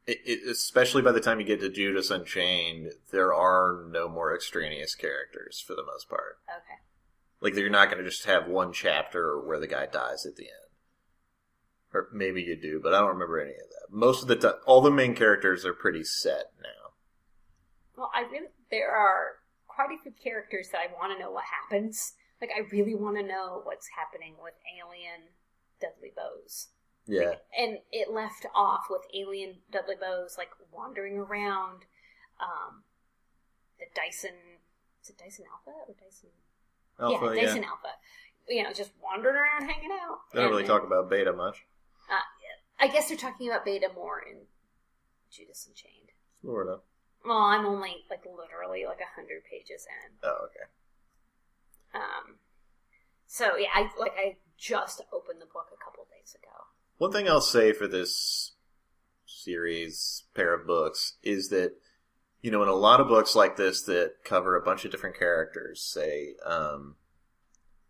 it, 0.07 0.19
it, 0.25 0.51
especially 0.51 1.03
by 1.03 1.13
the 1.13 1.21
time 1.21 1.41
you 1.41 1.47
get 1.47 1.61
to 1.61 1.69
Judas 1.69 2.11
Unchained, 2.11 2.93
there 3.11 3.35
are 3.35 3.85
no 3.91 4.09
more 4.09 4.35
extraneous 4.35 4.95
characters 4.95 5.63
for 5.65 5.75
the 5.75 5.85
most 5.85 6.09
part. 6.09 6.39
Okay. 6.49 6.81
Like, 7.41 7.55
you're 7.55 7.71
not 7.71 7.91
going 7.91 8.03
to 8.03 8.09
just 8.09 8.25
have 8.25 8.49
one 8.49 8.73
chapter 8.73 9.39
where 9.39 9.61
the 9.61 9.67
guy 9.67 9.87
dies 9.87 10.25
at 10.25 10.37
the 10.37 10.45
end. 10.45 10.53
Or 11.93 12.09
maybe 12.13 12.43
you 12.43 12.57
do, 12.57 12.81
but 12.83 12.95
I 12.95 12.99
don't 12.99 13.13
remember 13.13 13.41
any 13.41 13.53
of 13.53 13.69
that. 13.71 13.87
Most 13.91 14.23
of 14.23 14.29
the 14.29 14.37
time, 14.37 14.55
all 14.67 14.81
the 14.81 14.91
main 14.91 15.15
characters 15.15 15.65
are 15.65 15.73
pretty 15.73 16.03
set 16.03 16.53
now. 16.63 16.93
Well, 17.97 18.11
I 18.15 18.23
really 18.23 18.49
there 18.71 18.91
are 18.91 19.37
quite 19.67 19.89
a 19.93 20.03
few 20.03 20.13
characters 20.13 20.69
that 20.73 20.79
I 20.79 20.93
want 20.93 21.13
to 21.13 21.23
know 21.23 21.31
what 21.31 21.45
happens. 21.45 22.15
Like 22.41 22.51
I 22.57 22.61
really 22.71 22.95
want 22.95 23.17
to 23.17 23.23
know 23.23 23.61
what's 23.65 23.89
happening 23.97 24.35
with 24.43 24.55
Alien 24.79 25.29
Dudley 25.81 26.13
Bose. 26.17 26.69
Yeah. 27.07 27.35
And 27.57 27.79
it 27.93 28.11
left 28.13 28.47
off 28.55 28.87
with 28.91 29.03
Alien 29.15 29.57
Dudley 29.71 29.95
Bose 30.01 30.37
like 30.37 30.51
wandering 30.73 31.17
around 31.19 31.85
um 32.41 32.83
the 33.79 33.87
Dyson 33.95 34.35
is 35.03 35.11
it 35.11 35.19
Dyson 35.19 35.45
Alpha 35.53 35.77
or 35.89 35.95
Dyson 36.03 36.31
Alpha, 36.99 37.27
yeah, 37.27 37.41
yeah. 37.41 37.47
Dyson 37.47 37.65
Alpha. 37.65 37.89
You 38.49 38.63
know, 38.63 38.73
just 38.73 38.93
wandering 39.03 39.37
around 39.37 39.69
hanging 39.69 39.91
out. 39.91 40.19
They 40.33 40.39
don't 40.41 40.47
And- 40.47 40.57
really 40.57 40.67
talk 40.67 40.85
about 40.85 41.11
Beta 41.11 41.33
much. 41.33 41.65
Uh, 42.11 42.21
I 42.79 42.89
guess 42.89 43.09
they're 43.09 43.17
talking 43.17 43.49
about 43.49 43.65
Beta 43.65 43.89
more 43.95 44.21
in 44.21 44.37
Judas 45.31 45.67
Unchained. 45.67 46.11
Of. 46.45 46.81
Well, 47.25 47.39
I'm 47.39 47.67
only 47.67 48.05
like 48.09 48.25
literally 48.25 48.85
like 48.87 49.01
a 49.01 49.15
hundred 49.17 49.43
pages 49.51 49.87
in. 50.05 50.13
Oh, 50.23 50.47
okay. 50.47 50.71
Um, 51.97 52.37
so 53.27 53.57
yeah, 53.57 53.69
I 53.75 53.91
like 53.99 54.13
I 54.17 54.37
just 54.59 55.03
opened 55.13 55.41
the 55.41 55.47
book 55.47 55.69
a 55.73 55.85
couple 55.85 56.07
days 56.11 56.35
ago. 56.35 56.53
One 56.99 57.13
thing 57.13 57.29
I'll 57.29 57.41
say 57.41 57.73
for 57.73 57.89
this 57.89 58.53
series 59.27 60.25
pair 60.35 60.55
of 60.55 60.67
books 60.67 61.15
is 61.23 61.49
that 61.51 61.73
you 62.43 62.51
know 62.51 62.63
in 62.63 62.69
a 62.69 62.75
lot 62.75 63.01
of 63.01 63.09
books 63.09 63.35
like 63.35 63.57
this 63.57 63.83
that 63.83 64.25
cover 64.25 64.57
a 64.57 64.63
bunch 64.63 64.85
of 64.85 64.91
different 64.91 65.19
characters, 65.19 65.83
say 65.83 66.35
um, 66.45 66.97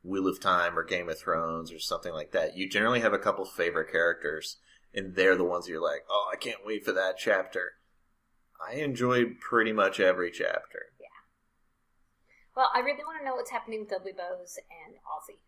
Wheel 0.03 0.29
of 0.29 0.41
Time 0.41 0.79
or 0.79 0.85
Game 0.85 1.09
of 1.09 1.19
Thrones 1.19 1.73
or 1.73 1.79
something 1.79 2.13
like 2.13 2.33
that, 2.33 2.57
you 2.57 2.69
generally 2.69 3.01
have 3.01 3.13
a 3.13 3.19
couple 3.19 3.45
favorite 3.45 3.91
characters, 3.91 4.57
and 4.95 5.15
they're 5.15 5.37
the 5.37 5.45
ones 5.45 5.69
you're 5.69 5.83
like, 5.83 6.05
oh, 6.09 6.31
I 6.33 6.37
can't 6.37 6.65
wait 6.65 6.85
for 6.85 6.93
that 6.93 7.17
chapter. 7.19 7.73
I 8.67 8.77
enjoyed 8.77 9.39
pretty 9.41 9.73
much 9.73 10.01
every 10.01 10.31
chapter. 10.31 10.87
Well, 12.57 12.71
I 12.75 12.81
really 12.81 13.05
want 13.05 13.19
to 13.21 13.25
know 13.25 13.35
what's 13.35 13.51
happening 13.51 13.81
with 13.81 13.91
Dudley 13.91 14.13
Bose 14.13 14.59
and 14.87 14.97
Ozzie. 15.05 15.39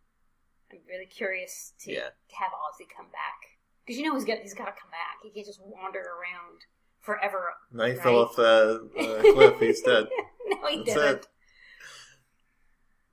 I'm 0.70 0.80
really 0.86 1.06
curious 1.06 1.72
to 1.80 1.92
Yeah. 1.92 2.10
have 2.38 2.52
Ozzie 2.52 2.86
come 2.94 3.06
back 3.06 3.56
because 3.86 3.98
you 3.98 4.04
know 4.06 4.14
he's 4.14 4.26
got 4.26 4.38
he's 4.40 4.52
got 4.54 4.66
to 4.66 4.72
come 4.72 4.90
back. 4.90 5.16
He 5.22 5.30
can't 5.30 5.46
just 5.46 5.60
wander 5.62 6.00
around 6.00 6.66
forever. 7.00 7.54
Now 7.72 7.84
he 7.84 7.92
Right. 7.92 8.00
fell 8.02 8.18
off 8.18 8.36
the, 8.36 8.90
the 8.94 9.30
cliff. 9.34 9.58
He's 9.60 9.80
dead. 9.80 10.08
no, 10.46 10.66
he 10.68 10.76
That's 10.84 10.94
didn't. 10.94 11.26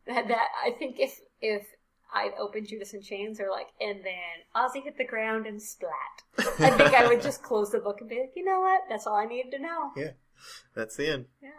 That, 0.07 0.27
that 0.27 0.47
I 0.63 0.71
think 0.71 0.97
if 0.99 1.19
if 1.41 1.65
I 2.13 2.31
opened 2.37 2.67
Judas 2.67 2.93
Unchained 2.93 3.39
or 3.39 3.49
like 3.49 3.67
and 3.79 4.03
then 4.03 4.43
Ozzie 4.53 4.81
hit 4.81 4.97
the 4.97 5.05
ground 5.05 5.47
and 5.47 5.61
splat, 5.61 5.91
I 6.37 6.71
think 6.71 6.93
I 6.93 7.07
would 7.07 7.21
just 7.29 7.41
close 7.41 7.71
the 7.71 7.79
book 7.79 8.01
and 8.01 8.09
be 8.09 8.19
like, 8.19 8.33
you 8.35 8.43
know 8.43 8.59
what? 8.59 8.81
That's 8.89 9.07
all 9.07 9.15
I 9.15 9.25
needed 9.25 9.51
to 9.53 9.59
know. 9.59 9.91
Yeah, 9.95 10.11
that's 10.75 10.97
the 10.97 11.07
end. 11.09 11.25
Yeah. 11.41 11.49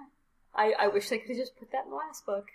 I, 0.57 0.73
I 0.79 0.89
wish 0.89 1.09
they 1.09 1.19
could 1.19 1.29
have 1.31 1.39
just 1.39 1.57
put 1.57 1.71
that 1.73 1.85
in 1.85 1.91
the 1.91 1.97
last 1.97 2.25
book. 2.27 2.47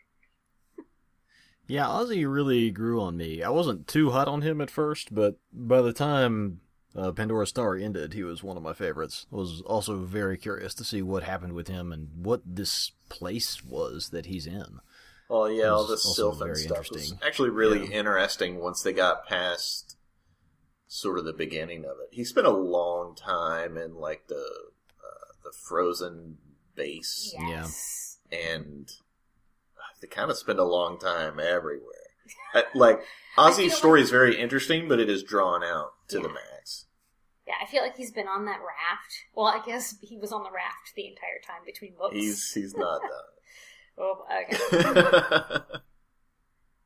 Yeah, 1.67 1.87
Ozzie 1.87 2.25
really 2.25 2.69
grew 2.71 2.99
on 3.01 3.15
me. 3.15 3.43
I 3.43 3.49
wasn't 3.49 3.87
too 3.87 4.09
hot 4.11 4.27
on 4.27 4.41
him 4.41 4.59
at 4.59 4.69
first, 4.71 5.13
but 5.13 5.37
by 5.53 5.81
the 5.81 5.93
time 5.93 6.59
uh, 6.95 7.11
Pandora 7.13 7.47
Star 7.47 7.75
ended, 7.77 8.13
he 8.13 8.23
was 8.23 8.43
one 8.43 8.57
of 8.57 8.63
my 8.63 8.73
favorites. 8.73 9.25
I 9.31 9.35
was 9.37 9.61
also 9.65 9.99
very 9.99 10.37
curious 10.37 10.73
to 10.75 10.83
see 10.83 11.01
what 11.01 11.23
happened 11.23 11.53
with 11.53 11.69
him 11.69 11.93
and 11.93 12.09
what 12.15 12.41
this 12.45 12.91
place 13.07 13.63
was 13.63 14.09
that 14.09 14.25
he's 14.25 14.47
in. 14.47 14.79
Oh 15.29 15.45
yeah, 15.45 15.69
all 15.69 15.85
the 15.85 15.93
was 15.93 16.37
very 16.39 16.55
stuff 16.55 16.89
was 16.89 17.03
interesting. 17.11 17.19
actually 17.25 17.49
really 17.51 17.85
Yeah. 17.85 17.99
interesting 17.99 18.59
once 18.59 18.81
they 18.83 18.91
got 18.91 19.25
past 19.25 19.95
sort 20.87 21.17
of 21.19 21.23
the 21.23 21.31
beginning 21.31 21.85
of 21.85 21.91
it. 22.03 22.09
He 22.11 22.25
spent 22.25 22.47
a 22.47 22.51
long 22.51 23.15
time 23.15 23.77
in 23.77 23.95
like 23.95 24.27
the 24.27 24.35
uh, 24.43 25.33
the 25.45 25.53
frozen 25.53 26.37
base, 26.75 27.33
Yes. 27.39 28.17
and 28.31 28.91
they 30.01 30.07
kind 30.07 30.31
of 30.31 30.37
spend 30.37 30.59
a 30.59 30.63
long 30.63 30.97
time 30.99 31.39
everywhere. 31.39 31.87
I- 32.53 32.65
like 32.73 33.01
Ozzie's 33.37 33.71
like- 33.71 33.77
story 33.77 34.01
is 34.01 34.09
very 34.09 34.39
interesting, 34.39 34.87
but 34.87 34.99
it 34.99 35.09
is 35.09 35.23
drawn 35.23 35.63
out 35.63 35.93
to 36.09 36.19
the 36.19 36.29
max. 36.29 36.85
Yeah, 37.47 37.55
I 37.61 37.65
feel 37.65 37.81
like 37.83 37.97
he's 37.97 38.11
been 38.11 38.27
on 38.27 38.45
that 38.45 38.59
raft. 38.59 39.25
Well, 39.35 39.47
I 39.47 39.61
guess 39.65 39.95
he 40.01 40.17
was 40.17 40.31
on 40.31 40.43
the 40.43 40.51
raft 40.51 40.93
the 40.95 41.07
entire 41.07 41.39
time 41.45 41.65
between 41.65 41.95
books. 41.97 42.15
He's 42.15 42.51
he's 42.53 42.75
not 42.75 43.01
Oh, 43.97 44.25
okay. 44.31 44.57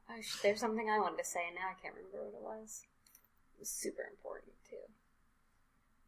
oh, 0.10 0.22
sh- 0.22 0.42
there's 0.42 0.60
something 0.60 0.90
I 0.90 1.00
wanted 1.00 1.18
to 1.20 1.24
say, 1.26 1.42
and 1.48 1.56
now 1.56 1.70
I 1.70 1.80
can't 1.82 1.94
remember 1.96 2.26
what 2.26 2.34
it 2.34 2.42
was. 2.42 2.82
It 3.56 3.60
was 3.60 3.70
super 3.70 4.04
important, 4.10 4.54
too. 4.70 4.76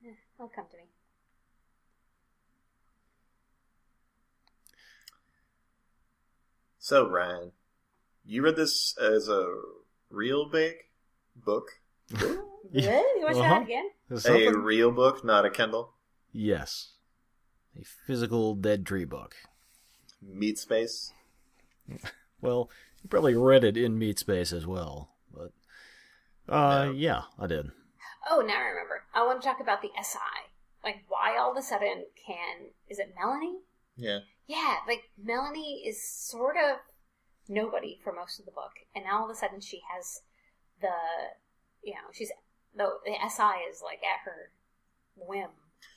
Yeah, 0.02 0.18
it'll 0.40 0.50
come 0.50 0.66
to 0.72 0.78
me. 0.78 0.90
So 6.88 7.06
Ryan, 7.10 7.52
you 8.26 8.42
read 8.44 8.56
this 8.56 8.98
as 8.98 9.28
a 9.28 9.46
real 10.10 10.48
big 10.50 10.76
book, 11.36 11.68
Yeah. 12.72 12.92
Really? 12.92 13.20
You 13.20 13.26
want 13.26 13.36
to 13.36 13.42
Uh-huh. 13.42 13.50
that 13.56 13.62
again? 13.64 13.90
Is 14.10 14.20
a 14.26 14.28
something- 14.28 14.54
real 14.64 14.92
book, 14.92 15.24
not 15.26 15.46
a 15.46 15.50
Kindle. 15.50 15.94
Yes. 16.32 16.94
A 17.80 17.84
physical 17.84 18.56
dead 18.56 18.86
tree 18.86 19.04
book. 19.06 19.36
Meat 20.22 20.58
space. 20.58 21.12
Well, 22.40 22.70
you 23.04 23.10
probably 23.10 23.36
read 23.36 23.64
it 23.64 23.76
in 23.78 23.98
Meat 23.98 24.20
Space 24.20 24.54
as 24.54 24.68
well, 24.68 25.10
but 25.34 25.52
uh, 26.48 26.86
No. 26.86 26.92
yeah, 26.92 27.24
I 27.40 27.48
did. 27.48 27.72
Oh, 28.30 28.42
now 28.42 28.58
I 28.58 28.68
remember. 28.70 29.04
I 29.14 29.26
want 29.26 29.42
to 29.42 29.48
talk 29.48 29.60
about 29.60 29.82
the 29.82 29.90
SI. 30.00 30.20
Like, 30.84 31.04
why 31.08 31.36
all 31.36 31.50
of 31.52 31.58
a 31.58 31.64
sudden 31.64 32.06
can. 32.28 32.68
Is 32.90 33.00
it 33.00 33.16
Melanie? 33.20 33.58
Yeah. 33.98 34.20
Yeah, 34.48 34.76
like, 34.88 35.10
Melanie 35.22 35.84
is 35.86 36.02
sort 36.02 36.56
of 36.56 36.78
nobody 37.50 38.00
for 38.04 38.14
most 38.14 38.40
of 38.40 38.46
the 38.46 38.52
book, 38.52 38.72
and 38.96 39.04
now 39.06 39.20
all 39.20 39.26
of 39.26 39.32
a 39.32 39.36
sudden 39.36 39.60
she 39.60 39.82
has 39.94 40.22
the. 40.82 40.88
You 41.84 41.94
know, 41.94 42.10
she's. 42.14 42.32
The, 42.76 42.86
the 43.06 43.14
SI 43.30 43.70
is, 43.72 43.82
like, 43.84 44.00
at 44.04 44.24
her 44.26 44.52
whim. 45.16 45.50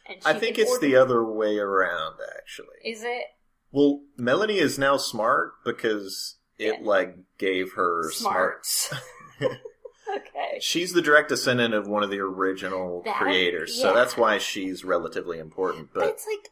And 0.09 0.19
I 0.25 0.33
think 0.38 0.59
it's 0.59 0.71
order- 0.71 0.87
the 0.87 0.97
other 0.97 1.25
way 1.25 1.59
around, 1.59 2.16
actually. 2.38 2.76
Is 2.85 3.02
it 3.02 3.25
Well, 3.71 4.00
Melanie 4.16 4.59
is 4.59 4.78
now 4.78 4.97
smart 4.97 5.52
because 5.64 6.37
it 6.59 6.76
Yeah. 6.80 6.87
like 6.87 7.16
gave 7.38 7.73
her 7.75 8.11
smarts. 8.12 8.90
smart? 8.90 9.02
okay. 10.16 10.59
She's 10.61 10.92
the 10.92 11.02
direct 11.02 11.28
descendant 11.28 11.75
of 11.75 11.87
one 11.87 12.02
of 12.02 12.11
the 12.11 12.21
original 12.21 13.02
That- 13.04 13.16
creators, 13.16 13.76
yeah. 13.76 13.83
so 13.83 13.95
that's 13.95 14.16
why 14.16 14.38
she's 14.38 14.85
relatively 14.85 15.38
important. 15.38 15.90
But 15.92 16.00
But 16.00 16.09
it's 16.11 16.26
like 16.26 16.50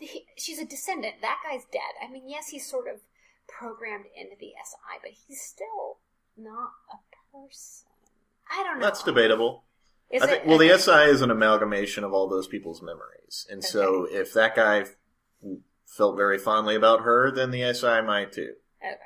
he, 0.00 0.26
she's 0.36 0.58
a 0.58 0.64
descendant. 0.64 1.16
That 1.22 1.38
guy's 1.48 1.64
dead. 1.72 1.80
I 2.02 2.10
mean, 2.10 2.28
yes, 2.28 2.48
he's 2.48 2.68
sort 2.68 2.86
of 2.88 3.00
programmed 3.48 4.06
into 4.16 4.36
the 4.38 4.52
SI, 4.64 4.98
but 5.02 5.10
he's 5.26 5.40
still 5.40 5.98
not 6.36 6.70
a 6.92 6.96
person. 7.36 7.86
I 8.50 8.62
don't 8.62 8.78
know. 8.78 8.84
That's 8.86 9.02
debatable. 9.02 9.64
Is 10.10 10.22
I 10.22 10.26
think, 10.26 10.42
it- 10.42 10.48
well, 10.48 10.58
the. 10.58 10.76
SI 10.78 11.10
is 11.10 11.20
an 11.20 11.30
amalgamation 11.30 12.02
of 12.04 12.12
all 12.12 12.28
those 12.28 12.46
people's 12.48 12.80
memories, 12.82 13.46
and 13.50 13.62
so 13.62 14.06
if 14.10 14.32
that 14.32 14.54
guy 14.56 14.84
felt 15.86 16.16
very 16.16 16.38
fondly 16.38 16.74
about 16.74 17.00
her, 17.02 17.30
then 17.30 17.50
the 17.50 17.62
SI 17.74 18.00
might 18.02 18.32
too. 18.32 18.54
Okay. 18.82 18.96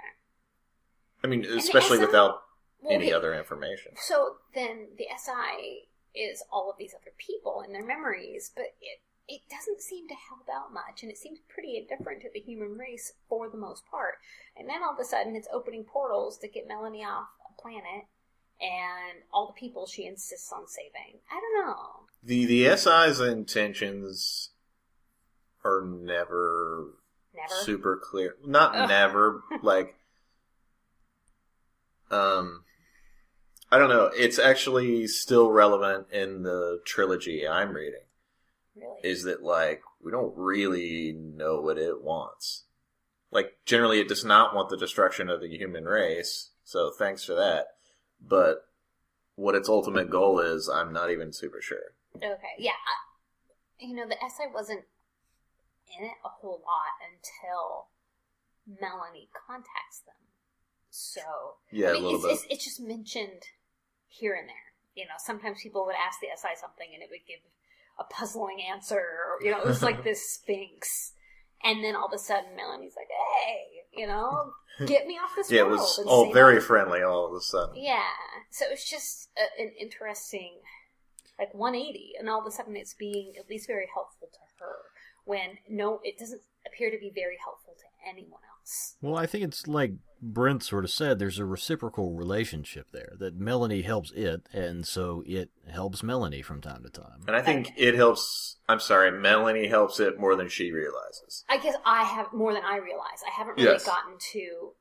I 1.25 1.27
mean, 1.27 1.45
especially 1.45 1.99
SI 1.99 2.05
without 2.07 2.43
Well, 2.81 2.93
any 2.95 3.07
okay, 3.07 3.13
other 3.15 3.35
information. 3.35 3.93
So 3.97 4.37
then 4.55 4.89
the 4.99 5.07
SI 5.17 5.89
is 6.15 6.43
all 6.53 6.71
of 6.71 6.77
these 6.79 6.95
other 6.95 7.13
people 7.19 7.63
and 7.65 7.75
their 7.75 7.85
memories, 7.87 8.51
but 8.55 8.67
it 8.81 9.01
it 9.29 9.43
doesn't 9.51 9.81
seem 9.81 10.09
to 10.09 10.15
help 10.29 10.49
out 10.53 10.73
much, 10.73 11.03
and 11.03 11.11
it 11.11 11.17
seems 11.19 11.39
pretty 11.49 11.77
indifferent 11.77 12.23
to 12.23 12.29
the 12.33 12.41
human 12.41 12.77
race 12.77 13.13
for 13.29 13.49
the 13.49 13.57
most 13.57 13.85
part. 13.91 14.15
And 14.57 14.69
then 14.69 14.83
all 14.83 14.93
of 14.95 14.99
a 15.01 15.05
sudden, 15.05 15.37
it's 15.37 15.49
opening 15.53 15.85
portals 15.85 16.39
to 16.39 16.49
get 16.49 16.69
Melanie 16.69 17.05
off 17.05 17.29
a 17.49 17.61
planet, 17.61 18.07
and 18.61 19.23
all 19.33 19.47
the 19.47 19.59
people 19.59 19.87
she 19.87 20.07
insists 20.07 20.53
on 20.53 20.67
saving. 20.69 21.21
I 21.31 21.41
don't 21.41 21.67
know. 21.67 22.07
The 22.23 22.45
the 22.47 22.77
SI's 22.77 23.21
intentions 23.21 24.51
are 25.65 25.83
never 25.85 26.95
Never. 27.35 27.63
super 27.63 27.97
clear. 28.03 28.37
Not 28.45 28.75
Ugh. 28.77 28.89
never, 28.89 29.43
like 29.63 29.95
um 32.11 32.65
I 33.71 33.79
don't 33.79 33.89
know. 33.89 34.11
It's 34.15 34.39
actually 34.39 35.07
still 35.07 35.51
relevant 35.51 36.09
in 36.13 36.43
the 36.43 36.81
trilogy 36.85 37.49
I'm 37.49 37.73
reading. 37.73 38.01
Really. 38.77 39.01
Is 39.03 39.25
that 39.25 39.43
like 39.43 39.83
we 40.03 40.11
don't 40.11 40.33
really 40.37 41.13
know 41.13 41.61
what 41.61 41.79
it 41.79 42.03
wants. 42.03 42.65
Like 43.31 43.59
generally 43.65 44.01
it 44.01 44.09
does 44.09 44.25
not 44.25 44.55
want 44.55 44.69
the 44.69 44.77
destruction 44.77 45.29
of 45.29 45.41
the 45.41 45.49
human 45.49 45.85
race, 45.85 46.51
so 46.65 46.91
thanks 46.91 47.25
for 47.25 47.35
that. 47.35 47.67
But 48.21 48.67
what 49.37 49.55
its 49.55 49.69
ultimate 49.69 50.11
goal 50.11 50.41
is, 50.41 50.69
I'm 50.69 50.93
not 50.93 51.11
even 51.11 51.33
super 51.33 51.61
sure. 51.61 51.95
Okay, 52.17 52.55
yeah. 52.59 52.73
You 53.79 53.95
know, 53.95 54.07
the 54.07 54.17
SI 54.21 54.45
wasn't 54.53 54.85
in 55.99 56.05
it 56.05 56.19
a 56.25 56.29
whole 56.29 56.63
lot 56.65 56.95
until 57.03 57.89
Melanie 58.67 59.29
contacts 59.33 60.01
them. 60.07 60.15
So, 60.91 61.23
Yeah, 61.71 61.91
I 61.91 61.93
mean, 61.95 62.03
a 62.03 62.05
little 62.05 62.25
it's, 62.27 62.27
bit. 62.27 62.33
It's, 62.33 62.47
it's 62.51 62.65
just 62.65 62.81
mentioned 62.81 63.49
here 64.07 64.35
and 64.35 64.49
there. 64.49 64.77
You 64.95 65.05
know, 65.05 65.17
sometimes 65.17 65.63
people 65.63 65.87
would 65.87 65.97
ask 65.97 66.21
the 66.21 66.29
SI 66.37 66.55
something 66.61 66.89
and 66.93 67.03
it 67.03 67.09
would 67.11 67.25
give 67.27 67.41
a 67.99 68.05
puzzling 68.05 68.59
answer, 68.63 68.97
or, 68.97 69.45
you 69.45 69.51
know, 69.51 69.61
it 69.61 69.67
was 69.67 69.83
like 69.83 70.05
this 70.05 70.35
sphinx. 70.35 71.13
And 71.65 71.83
then 71.85 71.95
all 71.95 72.07
of 72.07 72.13
a 72.13 72.19
sudden, 72.19 72.57
Melanie's 72.57 72.95
like, 72.97 73.09
hey, 73.09 74.01
you 74.01 74.07
know, 74.07 74.53
get 74.87 75.07
me 75.07 75.15
off 75.15 75.31
this 75.37 75.51
yeah, 75.51 75.61
it 75.61 75.69
was 75.69 75.99
all 76.07 76.33
very 76.33 76.61
friendly 76.61 77.03
all 77.03 77.27
of 77.27 77.35
a 77.35 77.41
sudden. 77.41 77.77
yeah. 77.77 78.03
So 78.51 78.65
it's 78.71 78.89
just 78.89 79.29
a, 79.37 79.63
an 79.63 79.73
interesting, 79.81 80.59
like 81.39 81.55
180, 81.55 82.15
and 82.19 82.29
all 82.29 82.41
of 82.41 82.47
a 82.47 82.51
sudden 82.51 82.77
it's 82.77 82.95
being 82.95 83.35
at 83.39 83.49
least 83.49 83.67
very 83.67 83.87
helpful 83.95 84.29
to 84.33 84.39
her 84.59 84.77
when 85.25 85.59
no, 85.69 86.01
it 86.03 86.19
doesn't 86.19 86.43
appear 86.67 86.91
to 86.91 86.99
be 86.99 87.13
very 87.15 87.39
helpful 87.43 87.75
to 87.79 87.87
anyone 88.09 88.41
else. 88.59 88.97
Well, 89.01 89.17
I 89.17 89.27
think 89.27 89.45
it's 89.45 89.67
like 89.67 89.93
Brent 90.21 90.63
sort 90.63 90.85
of 90.85 90.91
said, 90.91 91.19
there's 91.19 91.39
a 91.39 91.45
reciprocal 91.45 92.13
relationship 92.15 92.91
there, 92.93 93.15
that 93.19 93.35
Melanie 93.35 93.83
helps 93.83 94.13
it, 94.13 94.47
and 94.53 94.87
so 94.87 95.23
it 95.27 95.51
helps 95.69 96.03
Melanie 96.03 96.43
from 96.43 96.61
time 96.61 96.83
to 96.85 96.91
time. 96.91 97.23
And 97.27 97.35
I 97.35 97.43
think 97.43 97.73
it 97.77 97.95
helps. 97.95 98.57
I'm 98.69 98.79
sorry, 98.81 99.11
Melanie 99.11 99.67
helps 99.67 99.99
it 99.99 100.21
more 100.21 100.37
than 100.37 100.49
she 100.49 100.71
realizes. 100.71 101.45
I 101.49 101.59
guess 101.59 101.75
I 101.85 102.05
have 102.05 102.33
more 102.33 102.53
than 102.53 102.65
I 102.65 102.77
realize. 102.77 103.23
I 103.27 103.31
haven't 103.37 103.57
really 103.57 103.73
Yes. 103.73 103.85
gotten 103.85 104.15
to 104.33 104.73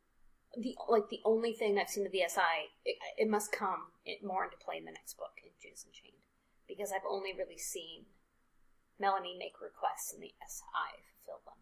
the 0.61 0.75
like 0.89 1.09
the 1.09 1.21
only 1.25 1.53
thing 1.53 1.79
I've 1.79 1.89
seen 1.89 2.05
of 2.05 2.11
the 2.11 2.23
SI. 2.27 2.69
It, 2.85 2.97
it 3.17 3.29
must 3.29 3.51
come 3.51 3.87
more 4.23 4.43
into 4.43 4.57
play 4.57 4.77
in 4.77 4.85
the 4.85 4.91
next 4.91 5.17
book 5.17 5.31
in 5.43 5.49
Judas 5.61 5.85
Unchained 5.85 6.21
because 6.67 6.91
I've 6.91 7.07
only 7.09 7.33
really 7.33 7.57
seen 7.57 8.05
Melanie 9.00 9.35
make 9.39 9.59
requests 9.61 10.13
and 10.13 10.22
the 10.22 10.33
SI 10.48 11.01
fulfill 11.25 11.41
them. 11.46 11.55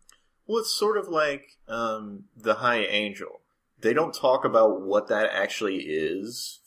Well, 0.50 0.58
it's 0.62 0.74
sort 0.74 0.98
of 0.98 1.08
like 1.08 1.58
um, 1.68 2.24
the 2.36 2.56
High 2.56 2.84
Angel. 2.84 3.42
They 3.80 3.94
don't 3.94 4.16
talk 4.16 4.44
about 4.44 4.82
what 4.82 5.08
that 5.10 5.30
actually 5.32 5.82
is 5.82 6.60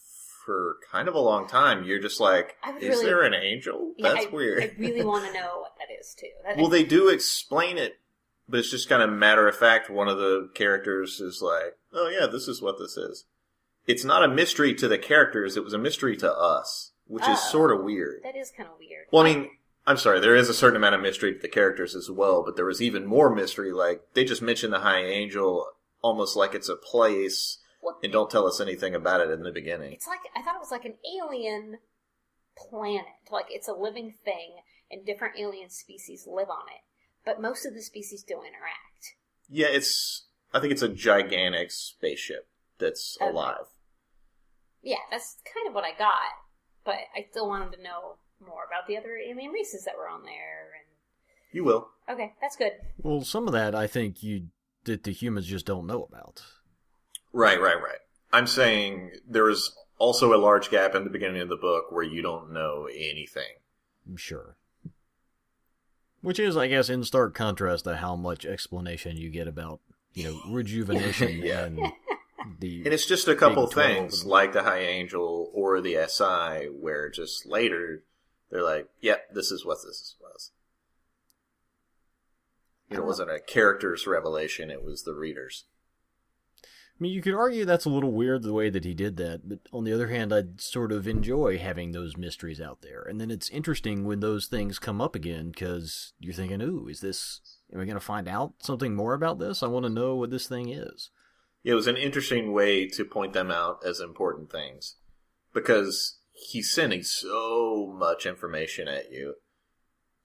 for 0.47 0.77
kind 0.92 1.09
of 1.09 1.16
a 1.16 1.18
long 1.21 1.49
time. 1.49 1.83
You're 1.83 1.99
just 1.99 2.21
like, 2.21 2.55
is 2.81 2.88
really- 2.90 3.05
there 3.07 3.23
an 3.25 3.35
angel? 3.35 3.92
Yeah, 3.99 4.12
That's 4.14 4.27
I, 4.27 4.31
weird. 4.31 4.62
I 4.62 4.71
really 4.79 5.05
want 5.05 5.27
to 5.27 5.33
know 5.33 5.59
what 5.62 5.73
that 5.79 5.92
is 6.01 6.14
too. 6.14 6.29
That, 6.45 6.59
well, 6.59 6.68
they 6.68 6.85
do 6.85 7.09
explain 7.09 7.77
it, 7.77 7.99
but 8.49 8.61
it's 8.61 8.71
just 8.71 8.88
kind 8.88 9.03
of 9.03 9.11
matter 9.11 9.49
of 9.49 9.57
fact. 9.57 9.90
One 9.90 10.07
of 10.07 10.16
the 10.18 10.49
characters 10.55 11.21
is 11.21 11.42
like, 11.42 11.77
"Oh 11.92 12.09
yeah, 12.09 12.29
this 12.29 12.47
is 12.47 12.62
what 12.62 12.79
this 12.79 12.97
is." 12.97 13.25
It's 13.88 14.05
not 14.05 14.23
a 14.23 14.29
mystery 14.29 14.75
to 14.77 14.87
the 14.87 14.97
characters; 14.99 15.57
it 15.57 15.64
was 15.64 15.73
a 15.75 15.79
mystery 15.79 16.16
to 16.18 16.33
us, 16.33 16.92
which 17.09 17.25
is 17.25 17.38
Oh. 17.40 17.51
sort 17.51 17.73
of 17.77 17.83
weird. 17.85 18.21
that 18.23 18.37
is 18.37 18.53
kind 18.57 18.68
of 18.68 18.79
weird. 18.79 19.07
Well, 19.11 19.25
I 19.27 19.35
mean, 19.35 19.51
I'm 19.87 19.97
sorry, 19.97 20.21
there 20.21 20.37
is 20.37 20.49
a 20.49 20.55
certain 20.55 20.77
amount 20.77 20.95
of 20.95 21.01
mystery 21.01 21.35
to 21.35 21.40
the 21.40 21.49
characters 21.49 21.95
as 21.97 22.09
well, 22.11 22.45
but 22.45 22.55
there 22.57 22.64
was 22.64 22.81
even 22.81 23.05
more 23.07 23.35
mystery. 23.35 23.73
Like 23.73 24.03
they 24.14 24.25
just 24.25 24.42
mentioned 24.42 24.73
the 24.73 24.81
High 24.81 25.05
Angel 25.05 25.66
almost 26.03 26.37
like 26.37 26.55
it's 26.55 26.68
a 26.68 26.77
place, 26.77 27.59
Well, 27.83 27.99
and 28.03 28.12
don't 28.12 28.31
tell 28.31 28.47
us 28.47 28.61
anything 28.61 28.95
about 28.95 29.21
it 29.21 29.31
in 29.31 29.42
the 29.42 29.51
beginning. 29.53 29.92
it's 29.92 30.07
like 30.07 30.21
I 30.37 30.42
thought 30.42 30.55
it 30.57 30.61
was 30.61 30.71
like 30.71 30.85
an 30.85 30.95
alien 31.21 31.79
planet. 32.57 33.05
Like 33.31 33.47
it's 33.51 33.68
a 33.68 33.73
living 33.73 34.14
thing, 34.25 34.57
and 34.90 35.05
different 35.07 35.35
alien 35.38 35.71
species 35.71 36.27
live 36.31 36.49
on 36.51 36.66
it. 36.68 36.83
But 37.25 37.40
most 37.40 37.66
of 37.66 37.75
the 37.75 37.83
species 37.83 38.23
don't 38.23 38.47
interact. 38.47 39.16
Yeah, 39.49 39.68
it's. 39.68 40.27
I 40.55 40.61
think 40.61 40.73
it's 40.73 40.83
a 40.83 40.88
gigantic 40.88 41.71
spaceship 41.71 42.47
that's 42.79 43.16
Okay. 43.21 43.31
alive. 43.31 43.66
Yeah, 44.83 44.97
that's 45.11 45.38
kind 45.55 45.66
of 45.68 45.75
what 45.75 45.85
I 45.85 45.97
got. 45.97 46.31
But 46.85 46.97
I 47.16 47.27
still 47.31 47.49
wanted 47.49 47.77
to 47.77 47.83
know 47.83 48.16
more 48.47 48.65
about 48.67 48.87
the 48.87 48.97
other 48.97 49.17
alien 49.17 49.51
races 49.51 49.85
that 49.85 49.97
were 49.97 50.09
on 50.09 50.23
there. 50.25 50.73
And... 50.75 50.87
You 51.53 51.65
will. 51.65 51.89
Okay, 52.09 52.33
that's 52.41 52.57
good. 52.57 52.73
Well, 53.03 53.23
some 53.23 53.47
of 53.47 53.53
that 53.53 53.75
I 53.75 53.87
think 53.87 54.23
you 54.23 54.49
that 54.85 55.05
the 55.05 55.13
humans 55.13 55.47
just 55.47 55.67
don't 55.67 55.87
know 55.87 56.09
about. 56.11 56.43
Right, 57.33 57.61
right, 57.61 57.81
right. 57.81 57.99
I'm 58.33 58.47
saying 58.47 59.13
there 59.29 59.49
is 59.49 59.73
also 59.99 60.35
a 60.35 60.37
large 60.37 60.71
gap 60.71 60.95
in 60.95 61.05
the 61.05 61.11
beginning 61.11 61.41
of 61.41 61.49
the 61.49 61.57
book 61.57 61.93
where 61.93 62.03
you 62.03 62.23
don't 62.23 62.53
know 62.53 62.89
anything. 62.93 63.55
I'm 64.09 64.17
Sure. 64.17 64.57
Which 66.21 66.39
is, 66.39 66.57
I 66.57 66.69
guess, 66.69 66.89
in 66.89 67.05
stark 67.05 67.35
contrast 67.35 67.85
to 67.85 67.97
how 67.97 68.17
much 68.17 68.47
explanation 68.47 69.17
you 69.17 69.29
get 69.31 69.49
about, 69.49 69.81
you 70.15 70.25
know, 70.25 70.41
rejuvenation 70.49 71.39
Yeah. 71.43 71.65
and 71.65 71.93
the. 72.61 72.85
And 72.85 72.95
it's 72.95 73.07
just 73.07 73.29
a 73.29 73.35
couple 73.35 73.67
things 73.67 74.25
like 74.25 74.53
the 74.53 74.63
High 74.63 74.83
Angel 74.83 75.51
or 75.53 75.81
the 75.81 75.99
SI 76.09 76.69
where 76.69 77.09
just 77.09 77.47
later 77.47 78.03
they're 78.53 78.62
like, 78.62 78.88
yep, 79.01 79.33
this 79.33 79.51
is 79.51 79.65
what 79.65 79.79
this 79.85 80.15
was. 80.21 80.51
It 82.91 83.03
wasn't 83.03 83.31
a 83.31 83.41
character's 83.41 84.07
revelation, 84.07 84.71
it 84.71 84.85
was 84.85 85.03
the 85.03 85.15
reader's. 85.15 85.65
I 86.62 87.03
mean, 87.03 87.12
you 87.12 87.23
could 87.23 87.35
argue 87.35 87.65
that's 87.65 87.87
a 87.87 87.91
little 87.91 88.12
weird 88.12 88.43
the 88.43 88.53
way 88.53 88.69
that 88.69 88.85
he 88.85 88.93
did 88.93 89.17
that, 89.17 89.49
but 89.49 89.61
on 89.73 89.85
the 89.85 89.93
other 89.95 90.09
hand, 90.09 90.33
I 90.33 90.43
sort 90.59 90.93
of 90.93 91.09
enjoy 91.09 91.59
having 91.59 91.93
those 91.93 92.19
mysteries 92.19 92.61
out 92.61 92.83
there. 92.83 93.03
And 93.03 93.19
then 93.19 93.31
it's 93.31 93.49
interesting 93.49 94.05
when 94.05 94.21
those 94.21 94.47
things 94.47 94.79
come 94.79 95.01
up 95.01 95.17
again 95.17 95.51
because 95.51 96.12
you're 96.21 96.35
thinking, 96.35 96.61
ooh, 96.61 96.87
is 96.88 97.01
this. 97.01 97.41
Am 97.73 97.81
I 97.81 97.87
going 97.87 97.95
to 97.95 98.01
find 98.01 98.29
out 98.29 98.53
something 98.61 98.95
more 98.95 99.15
about 99.15 99.38
this? 99.38 99.62
I 99.62 99.67
want 99.67 99.87
to 99.87 99.91
know 99.91 100.15
what 100.15 100.31
this 100.31 100.47
thing 100.47 100.69
is. 100.69 101.11
It 101.65 101.73
was 101.73 101.87
an 101.87 101.97
interesting 101.97 102.53
way 102.53 102.87
to 102.88 103.05
point 103.07 103.33
them 103.33 103.51
out 103.51 103.79
as 103.85 103.99
important 103.99 104.53
things 104.53 104.97
because 105.55 106.19
he's 106.51 106.73
sending 106.73 107.03
so 107.03 107.95
much 107.97 108.27
information 108.27 108.89
at 108.89 109.11
you. 109.11 109.35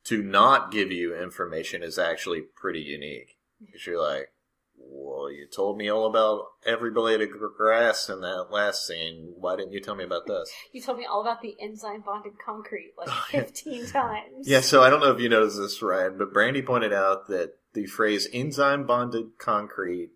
To 0.05 0.23
not 0.23 0.71
give 0.71 0.91
you 0.91 1.15
information 1.15 1.83
is 1.83 1.99
actually 1.99 2.41
pretty 2.41 2.79
unique. 2.79 3.37
Because 3.59 3.85
you're 3.85 4.01
like, 4.01 4.29
well, 4.77 5.31
you 5.31 5.47
told 5.47 5.77
me 5.77 5.89
all 5.89 6.05
about 6.05 6.45
every 6.65 6.91
blade 6.91 7.21
of 7.21 7.29
grass 7.57 8.07
in 8.07 8.21
that 8.21 8.47
last 8.51 8.85
scene. 8.85 9.33
Why 9.37 9.55
didn't 9.55 9.73
you 9.73 9.81
tell 9.81 9.95
me 9.95 10.03
about 10.03 10.27
this? 10.27 10.49
You 10.71 10.81
told 10.81 10.99
me 10.99 11.05
all 11.05 11.21
about 11.21 11.41
the 11.41 11.55
enzyme 11.59 12.01
bonded 12.05 12.33
concrete 12.43 12.93
like 12.97 13.09
Oh, 13.09 13.25
15 13.31 13.87
times. 13.87 14.47
Yeah, 14.47 14.61
so 14.61 14.83
I 14.83 14.89
don't 14.89 14.99
know 15.01 15.11
if 15.11 15.19
you 15.19 15.27
noticed 15.29 15.57
this, 15.57 15.81
Ryan, 15.81 16.17
but 16.17 16.31
Brandy 16.31 16.61
pointed 16.61 16.93
out 16.93 17.27
that 17.27 17.53
the 17.73 17.85
phrase 17.85 18.27
enzyme 18.31 18.85
bonded 18.85 19.37
concrete 19.39 20.11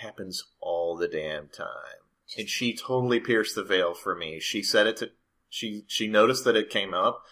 happens 0.00 0.44
all 0.60 0.96
the 0.96 1.08
damn 1.08 1.48
time. 1.48 2.02
And 2.36 2.48
she 2.48 2.76
totally 2.76 3.20
pierced 3.20 3.54
the 3.54 3.62
veil 3.62 3.94
for 3.94 4.16
me. 4.16 4.40
She 4.40 4.62
said 4.62 4.86
it 4.86 4.96
to 4.98 5.10
she 5.54 5.84
she 5.86 6.08
noticed 6.08 6.44
that 6.44 6.56
it 6.56 6.68
came 6.68 6.92
up 6.92 7.22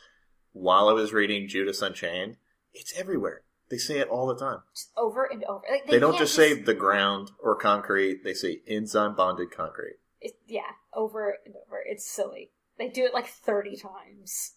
while 0.52 0.88
I 0.88 0.92
was 0.92 1.12
reading 1.12 1.48
Judas 1.48 1.82
Unchained. 1.82 2.36
It's 2.72 2.96
everywhere. 2.96 3.42
They 3.68 3.78
say 3.78 3.98
it 3.98 4.08
all 4.08 4.26
the 4.28 4.36
time. 4.36 4.58
Just 4.74 4.92
over 4.96 5.24
and 5.24 5.42
over. 5.44 5.62
Like, 5.68 5.86
They, 5.86 5.98
don't 5.98 6.12
can't 6.12 6.20
just 6.22 6.34
say 6.34 6.54
the 6.54 6.74
ground 6.74 7.32
or 7.42 7.56
concrete. 7.56 8.22
They 8.22 8.34
say 8.34 8.60
enzyme 8.68 9.16
bonded 9.16 9.50
concrete. 9.50 9.96
It, 10.20 10.34
yeah, 10.46 10.72
over 10.94 11.38
and 11.44 11.54
over. 11.56 11.82
It's 11.84 12.08
silly. 12.08 12.50
They 12.78 12.88
do 12.88 13.04
it 13.04 13.14
like 13.14 13.26
30 13.26 13.76
times. 13.76 14.52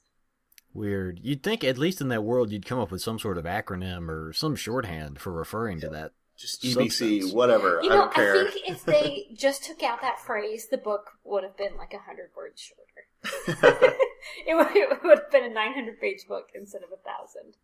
Weird. 0.74 1.20
You'd 1.24 1.42
think, 1.42 1.64
at 1.64 1.78
least 1.78 2.02
in 2.02 2.10
that 2.10 2.24
world, 2.24 2.52
you'd 2.52 2.66
come 2.66 2.80
up 2.80 2.92
with 2.92 3.02
some 3.02 3.18
sort 3.18 3.38
of 3.38 3.46
acronym 3.46 4.10
or 4.10 4.34
some 4.34 4.56
shorthand 4.56 5.20
for 5.20 5.32
referring 5.32 5.80
to 5.80 5.90
that 5.90 6.12
just 6.38 6.64
EBC, 6.64 6.74
Substance. 6.74 7.34
whatever. 7.34 7.80
You 7.82 7.90
I 7.92 7.96
know, 7.96 8.02
don't 8.02 8.14
care. 8.14 8.48
I 8.48 8.52
think 8.52 8.70
if 8.70 8.84
they 8.84 9.28
just 9.34 9.64
took 9.64 9.82
out 9.82 10.02
that 10.02 10.20
phrase, 10.20 10.68
the 10.70 10.78
book 10.78 11.12
would 11.24 11.44
have 11.44 11.56
been 11.56 11.78
like 11.78 11.94
a 11.94 12.00
hundred 12.00 12.32
words 12.36 12.62
shorter. 12.62 13.08
it, 13.48 14.56
would, 14.56 14.76
it 14.76 15.04
would 15.04 15.20
have 15.20 15.32
been 15.32 15.44
a 15.44 15.50
nine 15.50 15.74
hundred 15.74 16.00
page 16.00 16.28
book 16.28 16.50
instead 16.54 16.82
of 16.84 16.90
a 16.92 16.98
thousand. 16.98 17.56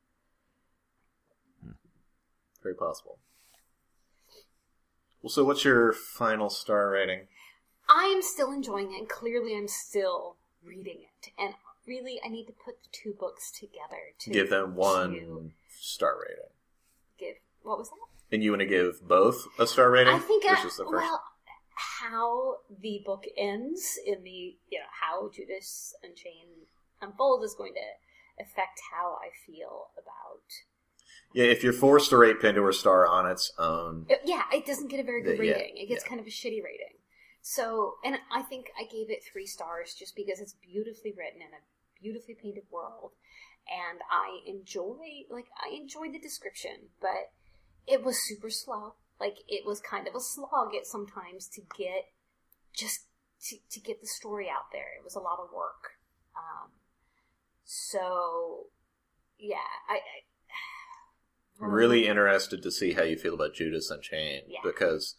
Very 2.62 2.76
possible. 2.76 3.18
Well, 5.22 5.30
so 5.30 5.44
what's 5.44 5.64
your 5.64 5.94
final 5.94 6.50
star 6.50 6.92
rating? 6.92 7.28
I 7.90 8.06
am 8.06 8.22
still 8.22 8.52
enjoying 8.52 8.94
it, 8.94 9.00
and 9.00 9.10
clearly 9.10 9.56
I'm 9.56 9.68
still 9.68 10.38
reading 10.64 11.00
it. 11.02 11.32
And 11.38 11.54
really, 11.88 12.20
I 12.26 12.30
need 12.30 12.46
to 12.46 12.54
put 12.54 12.82
the 12.82 12.90
two 12.92 13.14
books 13.20 13.52
together 13.52 14.16
to 14.20 14.30
Give 14.30 14.50
them 14.50 14.74
to 14.74 14.80
one 14.80 15.54
star 15.80 16.16
rating. 16.22 16.52
Give 17.18 17.36
what 17.64 17.78
was 17.78 17.90
that? 17.90 18.36
And 18.36 18.44
you 18.44 18.52
want 18.52 18.62
to 18.62 18.68
give 18.68 19.08
both 19.08 19.46
a 19.60 19.68
star 19.68 19.92
rating 19.92 20.16
I 20.16 20.20
think 20.20 20.46
I, 20.46 20.56
the 20.56 20.62
first? 20.62 20.82
well, 20.88 21.22
how 21.76 22.58
the 22.82 23.02
book 23.06 23.24
ends 23.38 23.98
in 24.06 24.24
the 24.24 24.58
you 24.70 24.80
know 24.80 24.86
how 25.02 25.30
Judas 25.30 25.94
Unchained 26.04 26.68
unfolds 27.02 27.46
is 27.46 27.56
going 27.56 27.74
to 27.74 28.44
affect 28.44 28.80
how 28.94 29.16
I 29.16 29.30
feel 29.46 29.88
about. 29.98 30.42
yeah, 31.34 31.46
if 31.46 31.64
you're 31.64 31.74
forced 31.74 32.10
to 32.10 32.18
rate 32.18 32.40
Pandora 32.42 32.74
Star 32.74 33.08
on 33.08 33.30
its 33.30 33.52
own, 33.58 34.06
It- 34.10 34.22
yeah, 34.26 34.44
it 34.54 34.66
doesn't 34.66 34.88
get 34.88 35.00
a 35.00 35.04
very 35.04 35.22
good 35.22 35.38
The- 35.40 35.46
yeah, 35.46 35.54
rating. 35.54 35.78
it 35.78 35.88
gets 35.88 36.04
yeah. 36.04 36.10
kind 36.10 36.22
of 36.22 36.28
a 36.28 36.30
shitty 36.30 36.64
rating. 36.64 36.98
So, 37.42 37.96
and 38.04 38.20
I 38.32 38.44
think 38.44 38.68
I 38.80 38.84
gave 38.84 39.10
it 39.10 39.24
three 39.24 39.48
stars 39.48 39.96
just 39.96 40.16
because 40.16 40.40
it's 40.40 40.54
beautifully 40.54 41.12
written 41.12 41.42
in 41.42 41.48
a 41.48 41.62
beautifully 42.02 42.36
painted 42.36 42.66
world, 42.70 43.14
and 43.68 44.00
I 44.12 44.42
enjoy 44.46 45.26
like 45.30 45.48
I 45.64 45.70
enjoyed 45.76 46.14
the 46.14 46.20
description, 46.20 46.90
but 47.00 47.32
it 47.88 48.04
was 48.04 48.18
super 48.28 48.50
slow. 48.50 48.96
Like 49.22 49.38
it 49.48 49.66
was 49.66 49.80
kind 49.80 50.08
of 50.08 50.16
a 50.16 50.20
slog 50.20 50.76
at 50.76 50.86
sometimes 50.88 51.48
to 51.50 51.62
get 51.78 52.06
just 52.76 53.02
to, 53.50 53.58
to 53.72 53.80
get 53.80 54.02
the 54.02 54.08
story 54.08 54.48
out 54.50 54.72
there. 54.74 54.98
It 54.98 55.04
was 55.04 55.16
a 55.16 55.20
lot 55.20 55.38
of 55.40 55.50
work. 55.56 55.98
Um, 56.36 56.72
so, 57.64 58.66
yeah, 59.38 59.56
I. 59.90 59.96
I 59.96 60.00
I'm 61.64 61.72
really 61.72 62.08
interested 62.08 62.64
to 62.64 62.72
see 62.72 62.94
how 62.94 63.04
you 63.04 63.16
feel 63.18 63.36
about 63.36 63.54
Judas 63.54 63.92
Unchained 63.92 64.46
Yeah. 64.48 64.60
because 64.64 65.16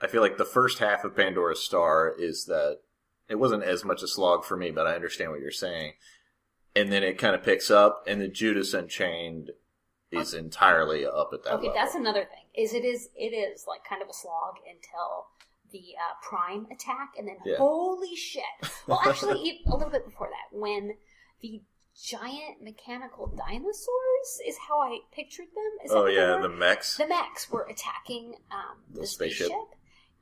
I 0.00 0.06
feel 0.06 0.20
like 0.20 0.36
the 0.36 0.44
first 0.44 0.78
half 0.78 1.04
of 1.04 1.16
Pandora's 1.16 1.62
Star 1.64 2.14
is 2.18 2.44
that 2.46 2.80
it 3.28 3.36
wasn't 3.36 3.62
as 3.62 3.84
much 3.84 4.02
a 4.02 4.08
slog 4.08 4.44
for 4.44 4.56
me, 4.56 4.70
but 4.70 4.86
I 4.86 4.94
understand 4.94 5.30
what 5.30 5.40
you're 5.40 5.50
saying. 5.50 5.94
And 6.76 6.92
then 6.92 7.02
it 7.02 7.18
kind 7.18 7.34
of 7.34 7.42
picks 7.42 7.70
up, 7.70 8.04
and 8.06 8.20
the 8.20 8.28
Judas 8.28 8.74
Unchained 8.74 9.50
is 10.12 10.34
entirely 10.34 11.06
up 11.06 11.30
at 11.32 11.42
that 11.44 11.54
okay, 11.54 11.68
level. 11.68 11.74
that's 11.74 11.94
another 11.94 12.20
thing. 12.24 12.44
Is 12.64 12.74
it 12.74 12.84
is 12.84 13.08
it 13.16 13.34
is 13.34 13.64
like 13.66 13.84
kind 13.88 14.02
of 14.02 14.08
a 14.08 14.12
slog 14.14 14.54
until 14.68 15.26
the 15.72 15.94
uh, 15.96 16.14
prime 16.28 16.66
attack, 16.70 17.12
and 17.18 17.26
then 17.26 17.36
Yeah. 17.44 17.56
holy 17.56 18.14
shit! 18.14 18.44
Well, 18.86 19.00
actually, 19.06 19.62
a 19.66 19.74
little 19.74 19.90
bit 19.90 20.04
before 20.04 20.28
that, 20.28 20.56
when 20.56 20.96
the 21.40 21.62
giant 21.94 22.62
mechanical 22.62 23.26
dinosaurs 23.26 24.40
is 24.46 24.56
how 24.68 24.80
I 24.80 24.98
pictured 25.14 25.46
them. 25.54 25.72
Is 25.84 25.92
oh 25.92 26.06
yeah, 26.06 26.38
the 26.42 26.48
mechs. 26.48 26.96
the 26.96 27.06
mechs 27.06 27.50
were 27.50 27.66
attacking 27.70 28.34
um, 28.50 28.78
the, 28.92 29.00
The 29.00 29.06
spaceship. 29.06 29.46
spaceship. 29.46 29.68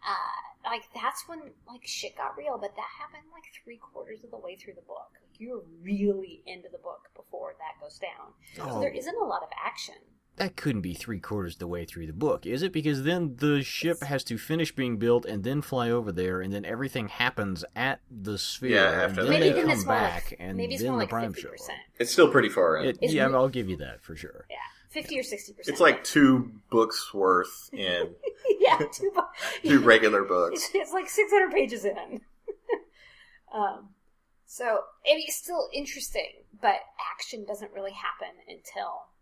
Uh, 0.06 0.68
like 0.70 0.82
that's 0.94 1.28
when 1.28 1.40
like 1.68 1.84
shit 1.86 2.16
got 2.16 2.36
real, 2.36 2.56
but 2.58 2.74
that 2.76 2.88
happened 2.98 3.24
like 3.32 3.44
three 3.64 3.76
quarters 3.78 4.22
of 4.24 4.30
the 4.30 4.38
way 4.38 4.56
through 4.56 4.74
the 4.74 4.82
book. 4.82 5.10
Like 5.40 5.48
you're 5.48 5.62
really 5.82 6.42
into 6.46 6.68
the 6.70 6.78
book 6.78 7.08
before 7.16 7.54
that 7.58 7.80
goes 7.82 7.98
down. 7.98 8.32
So 8.56 8.62
Oh. 8.76 8.80
there 8.80 8.90
isn't 8.92 9.16
a 9.16 9.24
lot 9.24 9.42
of 9.42 9.48
action. 9.64 9.94
That 10.36 10.56
couldn't 10.56 10.80
be 10.80 10.94
three 10.94 11.20
quarters 11.20 11.54
of 11.54 11.58
the 11.58 11.66
way 11.66 11.84
through 11.84 12.06
the 12.06 12.12
book, 12.14 12.46
is 12.46 12.62
it? 12.62 12.72
Because 12.72 13.02
then 13.02 13.36
the 13.36 13.62
ship 13.62 14.02
has 14.04 14.24
to 14.24 14.38
finish 14.38 14.74
being 14.74 14.96
built 14.96 15.26
and 15.26 15.44
then 15.44 15.60
fly 15.60 15.90
over 15.90 16.12
there, 16.12 16.40
and 16.40 16.52
then 16.52 16.64
everything 16.64 17.08
happens 17.08 17.62
at 17.76 18.00
the 18.10 18.38
sphere. 18.38 18.70
Yeah, 18.76 18.92
and 18.92 19.02
after 19.02 19.22
then 19.24 19.32
that. 19.32 19.40
Maybe 19.40 19.52
they 19.54 19.60
come 19.62 19.70
it's 19.70 19.84
back, 19.84 20.24
like 20.30 20.36
and 20.40 20.56
maybe 20.56 20.74
it's 20.74 20.82
then 20.82 20.92
more 20.92 20.98
the 21.00 21.04
like 21.04 21.10
prime 21.10 21.32
fifty 21.34 21.48
show. 21.58 21.72
It's 21.98 22.12
still 22.12 22.30
pretty 22.30 22.48
far 22.48 22.78
in. 22.78 22.86
It, 22.86 22.98
yeah, 23.02 23.26
re- 23.26 23.34
I'll 23.34 23.48
give 23.48 23.68
you 23.68 23.76
that 23.78 24.00
for 24.02 24.16
sure. 24.16 24.46
Yeah, 24.48 24.56
fifty 24.88 25.18
or 25.18 25.22
sixty 25.22 25.52
percent. 25.52 25.74
It's 25.74 25.80
like 25.80 26.04
two 26.04 26.52
books 26.70 27.12
worth 27.12 27.68
in 27.74 28.14
yeah, 28.60 28.78
two, 28.92 29.10
bu- 29.14 29.68
two 29.68 29.80
regular 29.80 30.24
books. 30.24 30.70
It's, 30.74 30.74
it's 30.74 30.92
like 30.92 31.08
six 31.10 31.30
hundred 31.32 31.52
pages 31.52 31.84
in. 31.84 32.20
um, 33.52 33.90
so 34.50 34.90
it 35.06 35.14
is 35.14 35.38
still 35.38 35.70
interesting, 35.70 36.42
but 36.58 36.82
action 36.98 37.46
doesn't 37.46 37.70
really 37.70 37.94
happen 37.94 38.34
until 38.50 39.14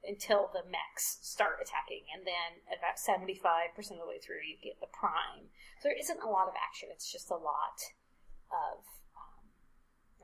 until 0.00 0.48
the 0.56 0.64
mechs 0.64 1.20
start 1.20 1.60
attacking, 1.60 2.08
and 2.08 2.24
then 2.24 2.64
about 2.72 2.96
seventy 2.96 3.36
five 3.36 3.76
percent 3.76 4.00
of 4.00 4.08
the 4.08 4.08
way 4.08 4.16
through, 4.16 4.40
you 4.48 4.56
get 4.64 4.80
the 4.80 4.88
prime. 4.88 5.52
So 5.84 5.92
there 5.92 6.00
isn't 6.00 6.24
a 6.24 6.32
lot 6.32 6.48
of 6.48 6.56
action. 6.56 6.88
It's 6.90 7.12
just 7.12 7.28
a 7.28 7.36
lot 7.36 7.84
of 8.48 8.80
um, 9.12 9.44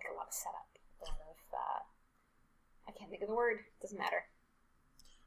like 0.01 0.09
a 0.09 0.17
lot 0.17 0.33
of 0.33 0.35
setup, 0.35 0.73
a 1.05 1.13
lot 1.13 1.29
of 1.29 1.41
uh, 1.53 1.85
I 2.89 2.97
can't 2.97 3.13
think 3.13 3.21
of 3.21 3.29
the 3.29 3.37
word. 3.37 3.69
It 3.69 3.83
Doesn't 3.85 4.01
matter. 4.01 4.33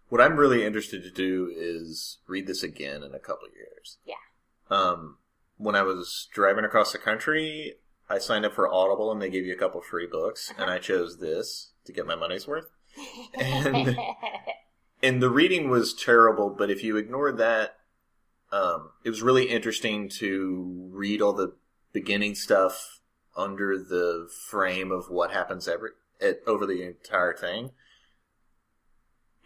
What 0.09 0.19
I'm 0.19 0.35
really 0.35 0.65
interested 0.65 1.03
to 1.03 1.11
do 1.11 1.53
is 1.55 2.17
read 2.25 2.47
this 2.47 2.63
again 2.63 3.03
in 3.03 3.13
a 3.13 3.21
couple 3.21 3.45
of 3.45 3.53
years. 3.53 4.01
Yeah. 4.03 4.25
Um, 4.73 5.19
when 5.57 5.75
I 5.75 5.83
was 5.83 6.27
driving 6.33 6.65
across 6.65 6.91
the 6.91 6.97
country, 6.97 7.75
I 8.11 8.19
signed 8.19 8.45
up 8.45 8.53
for 8.53 8.71
Audible 8.71 9.11
and 9.11 9.21
they 9.21 9.29
gave 9.29 9.45
you 9.45 9.53
a 9.53 9.57
couple 9.57 9.81
free 9.81 10.07
books, 10.07 10.53
and 10.57 10.69
I 10.69 10.79
chose 10.79 11.19
this 11.19 11.71
to 11.85 11.93
get 11.93 12.05
my 12.05 12.15
money's 12.15 12.47
worth. 12.47 12.69
And- 13.39 13.97
And 15.03 15.21
the 15.21 15.31
reading 15.31 15.69
was 15.69 15.93
terrible, 15.95 16.51
but 16.51 16.69
if 16.69 16.83
you 16.83 16.95
ignore 16.95 17.31
that, 17.31 17.77
um, 18.51 18.91
it 19.03 19.09
was 19.09 19.23
really 19.23 19.45
interesting 19.49 20.09
to 20.19 20.89
read 20.91 21.21
all 21.21 21.33
the 21.33 21.55
beginning 21.91 22.35
stuff 22.35 22.99
under 23.35 23.77
the 23.79 24.29
frame 24.49 24.91
of 24.91 25.09
what 25.09 25.31
happens 25.31 25.67
every 25.67 25.91
at, 26.21 26.41
over 26.45 26.67
the 26.67 26.83
entire 26.83 27.33
thing. 27.33 27.71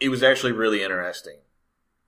It 0.02 0.10
was 0.10 0.24
actually 0.24 0.52
really 0.52 0.84
interesting, 0.84 1.38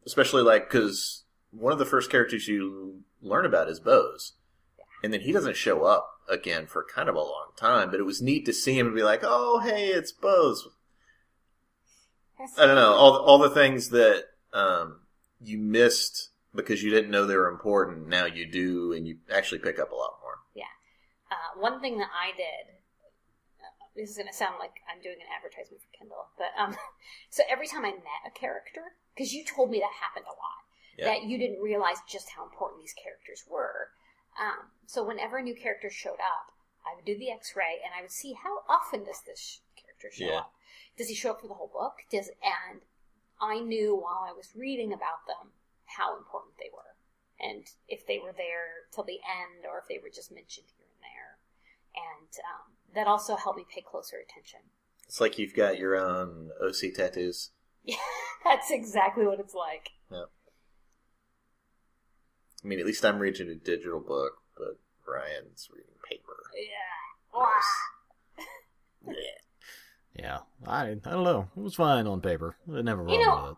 especially 0.06 0.44
like 0.44 0.70
because 0.70 1.24
one 1.52 1.72
of 1.72 1.80
the 1.80 1.86
first 1.86 2.12
characters 2.12 2.50
you 2.50 3.04
learn 3.22 3.46
about 3.46 3.70
is 3.70 3.80
Bose, 3.80 4.34
and 5.02 5.14
then 5.14 5.22
he 5.22 5.32
doesn't 5.32 5.56
show 5.56 5.86
up 5.86 6.17
again 6.30 6.68
for 6.68 6.86
kind 6.94 7.10
of 7.10 7.16
a 7.16 7.20
long 7.20 7.50
time. 7.58 7.90
But 7.92 8.00
it 8.00 8.06
was 8.06 8.22
neat 8.22 8.46
to 8.46 8.54
see 8.54 8.78
him 8.78 8.88
and 8.88 8.96
be 8.96 9.04
like, 9.04 9.22
"Oh, 9.24 9.60
hey, 9.60 9.88
it's 9.88 10.12
Bose." 10.12 10.68
I 12.58 12.66
don't 12.68 12.76
know 12.76 12.94
all 12.94 13.14
the, 13.14 13.20
all 13.20 13.38
the 13.40 13.50
things 13.50 13.90
that 13.90 14.26
um, 14.54 15.02
you 15.42 15.58
missed 15.58 16.30
because 16.54 16.84
you 16.84 16.92
didn't 16.92 17.12
know 17.12 17.26
they 17.26 17.36
were 17.36 17.50
important. 17.50 18.08
Now 18.08 18.26
you 18.26 18.46
do, 18.50 18.94
and 18.94 19.08
you 19.08 19.18
actually 19.34 19.60
pick 19.60 19.80
up 19.80 19.92
a 19.92 19.96
lot 19.96 20.20
more. 20.22 20.38
Yeah, 20.54 20.70
uh, 21.32 21.60
one 21.60 21.82
thing 21.82 21.98
that 21.98 22.10
I 22.14 22.36
did, 22.38 22.78
uh, 23.58 23.74
this 23.96 24.12
is 24.12 24.18
going 24.18 24.28
to 24.30 24.34
sound 24.34 24.56
like 24.60 24.74
I'm 24.86 25.02
doing 25.02 25.18
an 25.18 25.30
advertisement 25.34 25.82
for 25.82 25.98
Kindle, 25.98 26.30
but 26.38 26.54
um, 26.62 26.78
so 27.30 27.42
every 27.50 27.68
time 27.68 27.86
I 27.86 27.92
met 27.92 28.26
a 28.26 28.32
character, 28.32 28.94
because 29.16 29.34
you 29.34 29.44
told 29.44 29.72
me 29.72 29.80
that 29.80 29.98
happened 30.02 30.26
a 30.30 30.38
lot, 30.38 30.62
Yeah. 30.98 31.06
that 31.14 31.24
you 31.26 31.38
didn't 31.38 31.62
realize 31.62 31.98
just 32.08 32.30
how 32.38 32.44
important 32.46 32.82
these 32.82 32.94
characters 32.94 33.46
were. 33.50 33.90
Um, 34.40 34.70
so 34.86 35.04
whenever 35.04 35.38
a 35.38 35.44
new 35.44 35.56
character 35.56 35.90
showed 35.90 36.20
up, 36.22 36.54
I 36.86 36.96
would 36.96 37.06
do 37.06 37.18
the 37.18 37.32
X-ray 37.32 37.82
and 37.84 37.94
I 37.98 38.02
would 38.02 38.12
see 38.12 38.34
how 38.34 38.60
often 38.70 39.04
does 39.04 39.22
this 39.26 39.40
sh- 39.40 39.82
character 39.82 40.10
show 40.12 40.26
Yeah. 40.32 40.40
up. 40.40 40.54
Does 40.98 41.10
he 41.10 41.16
show 41.16 41.32
up 41.32 41.42
for 41.42 41.48
the 41.48 41.54
whole 41.56 41.68
book? 41.74 41.96
Does 42.10 42.30
and 42.42 42.82
I 43.42 43.60
knew 43.60 43.96
while 43.96 44.26
I 44.28 44.32
was 44.34 44.56
reading 44.56 44.94
about 44.94 45.26
them 45.28 45.52
how 45.86 46.18
important 46.18 46.54
they 46.58 46.70
were, 46.74 46.96
and 47.40 47.66
if 47.88 48.06
they 48.08 48.18
were 48.20 48.34
there 48.36 48.88
till 48.92 49.04
the 49.04 49.20
end, 49.26 49.66
or 49.66 49.78
if 49.80 49.88
they 49.88 50.00
were 50.02 50.10
just 50.14 50.32
mentioned 50.32 50.68
here 50.76 50.88
and 50.92 51.04
there, 51.04 51.38
and 51.96 52.30
um, 52.46 52.74
that 52.96 53.06
also 53.08 53.36
helped 53.36 53.58
me 53.60 53.66
pay 53.74 53.82
closer 53.82 54.18
attention. 54.18 54.60
It's 55.06 55.22
like 55.22 55.38
you've 55.38 55.54
got 55.56 55.78
your 55.78 55.96
own 55.96 56.50
OC 56.62 56.94
tattoos. 56.96 57.52
Yeah, 57.84 57.96
that's 58.44 58.72
exactly 58.72 59.26
what 59.26 59.40
it's 59.40 59.54
like. 59.54 59.90
I 62.64 62.68
mean, 62.68 62.80
at 62.80 62.86
least 62.86 63.06
I'm 63.06 63.20
reading 63.20 63.50
a 63.50 63.56
digital 63.56 64.00
book, 64.00 64.34
but 64.58 64.80
Ryan's 65.08 65.70
reading 65.72 65.92
paper. 66.10 66.36
Yeah. 66.56 67.32
Gross. 67.32 67.48
Wah. 69.06 69.14
Yeah. 69.14 69.14
Yeah, 70.20 70.40
I 70.66 70.90
I 70.90 70.94
don't 70.96 71.24
know. 71.24 71.48
It 71.56 71.60
was 71.62 71.76
fine 71.76 72.08
on 72.08 72.22
paper. 72.22 72.58
I 72.76 72.82
never 72.82 73.04
wrong 73.04 73.14
You 73.14 73.26
know- 73.26 73.42
with 73.44 73.52
it. 73.52 73.58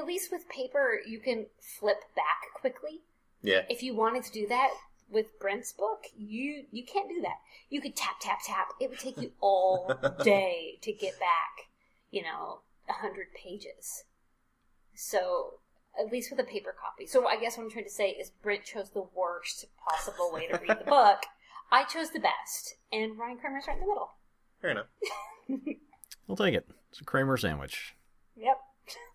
At 0.00 0.06
least 0.06 0.30
with 0.30 0.48
paper, 0.48 1.00
you 1.06 1.18
can 1.20 1.46
flip 1.60 1.98
back 2.14 2.52
quickly. 2.60 3.00
Yeah. 3.42 3.62
If 3.68 3.82
you 3.82 3.94
wanted 3.94 4.22
to 4.24 4.32
do 4.32 4.46
that 4.48 4.70
with 5.08 5.36
Brent's 5.40 5.72
book, 5.72 6.04
you 6.16 6.64
you 6.70 6.84
can't 6.84 7.08
do 7.08 7.20
that. 7.22 7.38
You 7.70 7.80
could 7.80 7.96
tap 7.96 8.16
tap 8.20 8.38
tap. 8.46 8.68
It 8.80 8.90
would 8.90 8.98
take 8.98 9.16
you 9.18 9.32
all 9.40 9.92
day 10.22 10.78
to 10.82 10.92
get 10.92 11.18
back, 11.18 11.68
you 12.10 12.22
know, 12.22 12.60
a 12.88 12.92
hundred 12.94 13.28
pages. 13.34 14.04
So 14.94 15.59
at 15.98 16.12
least 16.12 16.30
with 16.30 16.40
a 16.40 16.44
paper 16.44 16.74
copy. 16.80 17.06
So 17.06 17.26
I 17.26 17.38
guess 17.38 17.56
what 17.56 17.64
I'm 17.64 17.70
trying 17.70 17.84
to 17.84 17.90
say 17.90 18.10
is 18.10 18.30
Brent 18.42 18.64
chose 18.64 18.90
the 18.90 19.04
worst 19.14 19.66
possible 19.88 20.30
way 20.32 20.46
to 20.48 20.58
read 20.58 20.78
the 20.78 20.84
book. 20.90 21.22
I 21.72 21.84
chose 21.84 22.10
the 22.10 22.20
best, 22.20 22.76
and 22.92 23.18
Ryan 23.18 23.38
Kramer's 23.38 23.64
right 23.68 23.76
in 23.76 23.80
the 23.80 23.86
middle. 23.86 24.10
Fair 24.60 24.70
enough. 24.70 24.86
I'll 26.28 26.36
take 26.36 26.54
it. 26.54 26.68
It's 26.90 27.00
a 27.00 27.04
Kramer 27.04 27.36
sandwich. 27.36 27.94
Yep. 28.36 28.58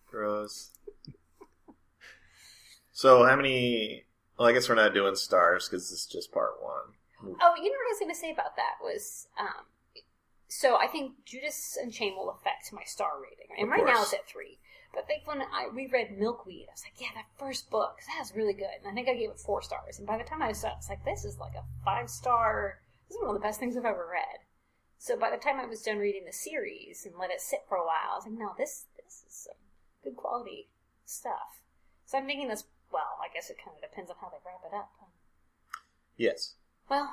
Gross. 0.09 0.71
So 2.91 3.25
how 3.25 3.35
many? 3.35 4.05
Well, 4.39 4.47
I 4.47 4.53
guess 4.53 4.69
we're 4.69 4.75
not 4.75 4.93
doing 4.93 5.15
stars 5.15 5.67
because 5.67 5.89
this 5.89 5.99
is 5.99 6.05
just 6.05 6.31
part 6.31 6.53
one. 6.61 7.35
Oh, 7.41 7.53
you 7.57 7.63
know 7.63 7.77
what 7.77 7.87
I 7.87 7.91
was 7.91 7.99
going 7.99 8.11
to 8.13 8.19
say 8.19 8.31
about 8.31 8.55
that 8.57 8.75
was, 8.83 9.27
um, 9.39 9.65
so 10.47 10.75
I 10.77 10.87
think 10.87 11.13
Judas 11.25 11.77
Unchained 11.81 12.15
will 12.17 12.29
affect 12.29 12.71
my 12.71 12.83
star 12.85 13.11
rating, 13.21 13.47
and 13.57 13.67
Of 13.67 13.71
right 13.71 13.85
now 13.85 14.01
it's 14.01 14.13
at 14.13 14.27
three. 14.27 14.59
But 14.95 15.03
I 15.03 15.07
think 15.07 15.27
when 15.27 15.41
I 15.41 15.67
reread 15.73 16.17
Milkweed, 16.17 16.67
I 16.69 16.73
was 16.73 16.83
like, 16.85 17.01
yeah, 17.01 17.13
that 17.15 17.27
first 17.37 17.69
book 17.69 17.99
that 18.07 18.19
was 18.19 18.33
really 18.33 18.53
good, 18.53 18.79
and 18.79 18.87
I 18.89 18.93
think 18.93 19.09
I 19.09 19.13
gave 19.13 19.29
it 19.29 19.39
four 19.39 19.61
stars. 19.61 19.99
And 19.99 20.07
by 20.07 20.17
the 20.17 20.23
time 20.23 20.41
I 20.41 20.53
saw 20.53 20.69
it, 20.69 20.75
it's 20.77 20.89
like 20.89 21.03
this 21.03 21.25
is 21.25 21.37
like 21.37 21.53
a 21.55 21.65
five 21.83 22.09
star. 22.09 22.79
This 23.09 23.17
is 23.17 23.21
one 23.21 23.35
of 23.35 23.41
the 23.41 23.45
best 23.45 23.59
things 23.59 23.75
I've 23.75 23.83
ever 23.83 24.07
read. 24.09 24.39
So 24.97 25.17
by 25.17 25.29
the 25.29 25.37
time 25.37 25.59
I 25.59 25.65
was 25.65 25.81
done 25.81 25.97
reading 25.97 26.23
the 26.25 26.31
series 26.31 27.05
and 27.05 27.13
let 27.19 27.29
it 27.29 27.41
sit 27.41 27.65
for 27.67 27.75
a 27.77 27.85
while, 27.85 28.13
I 28.13 28.15
was 28.15 28.25
like, 28.25 28.39
no, 28.39 28.55
this 28.57 28.85
this 28.95 29.23
is 29.27 29.35
some 29.35 29.59
good 30.03 30.15
quality 30.15 30.69
stuff. 31.05 31.61
So 32.05 32.17
I'm 32.17 32.25
thinking 32.25 32.47
this. 32.47 32.63
Well, 32.91 33.19
I 33.19 33.33
guess 33.33 33.49
it 33.49 33.57
kind 33.57 33.75
of 33.75 33.81
depends 33.83 34.09
on 34.09 34.15
how 34.21 34.29
they 34.29 34.39
wrap 34.45 34.63
it 34.65 34.73
up. 34.73 34.89
Yes. 36.15 36.55
Well, 36.89 37.11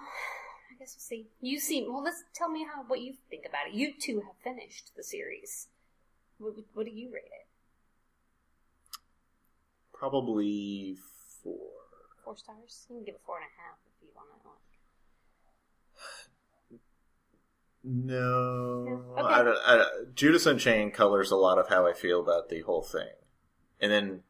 I 0.70 0.78
guess 0.78 0.94
we'll 0.94 1.02
see. 1.02 1.26
You 1.40 1.58
seem 1.58 1.92
well. 1.92 2.04
Let's 2.04 2.22
tell 2.32 2.48
me 2.48 2.64
how 2.64 2.84
what 2.86 3.00
you 3.00 3.14
think 3.28 3.44
about 3.44 3.66
it. 3.66 3.74
You 3.74 3.92
two 3.98 4.20
have 4.20 4.36
finished 4.44 4.92
the 4.96 5.02
series. 5.02 5.66
What, 6.38 6.54
what 6.74 6.86
do 6.86 6.92
you 6.92 7.12
rate 7.12 7.24
it? 7.26 7.46
Probably 10.02 10.96
four. 11.44 11.60
Four 12.24 12.36
stars. 12.36 12.86
You 12.90 12.96
can 12.96 13.04
give 13.04 13.14
it 13.14 13.20
four 13.24 13.36
and 13.36 13.44
a 13.44 13.54
half 13.62 13.78
if 13.86 13.92
you 14.02 14.08
want 14.16 14.30
to. 16.72 16.78
No, 17.84 18.82
No? 18.84 19.12
Okay. 19.12 19.22
I 19.22 19.42
don't, 19.44 19.58
I 19.64 19.76
don't- 19.76 20.14
Judas 20.16 20.44
Unchained 20.44 20.92
colors 20.92 21.30
a 21.30 21.36
lot 21.36 21.58
of 21.58 21.68
how 21.68 21.86
I 21.86 21.92
feel 21.92 22.20
about 22.20 22.48
the 22.48 22.62
whole 22.62 22.82
thing, 22.82 23.12
and 23.80 23.92
then 23.92 24.24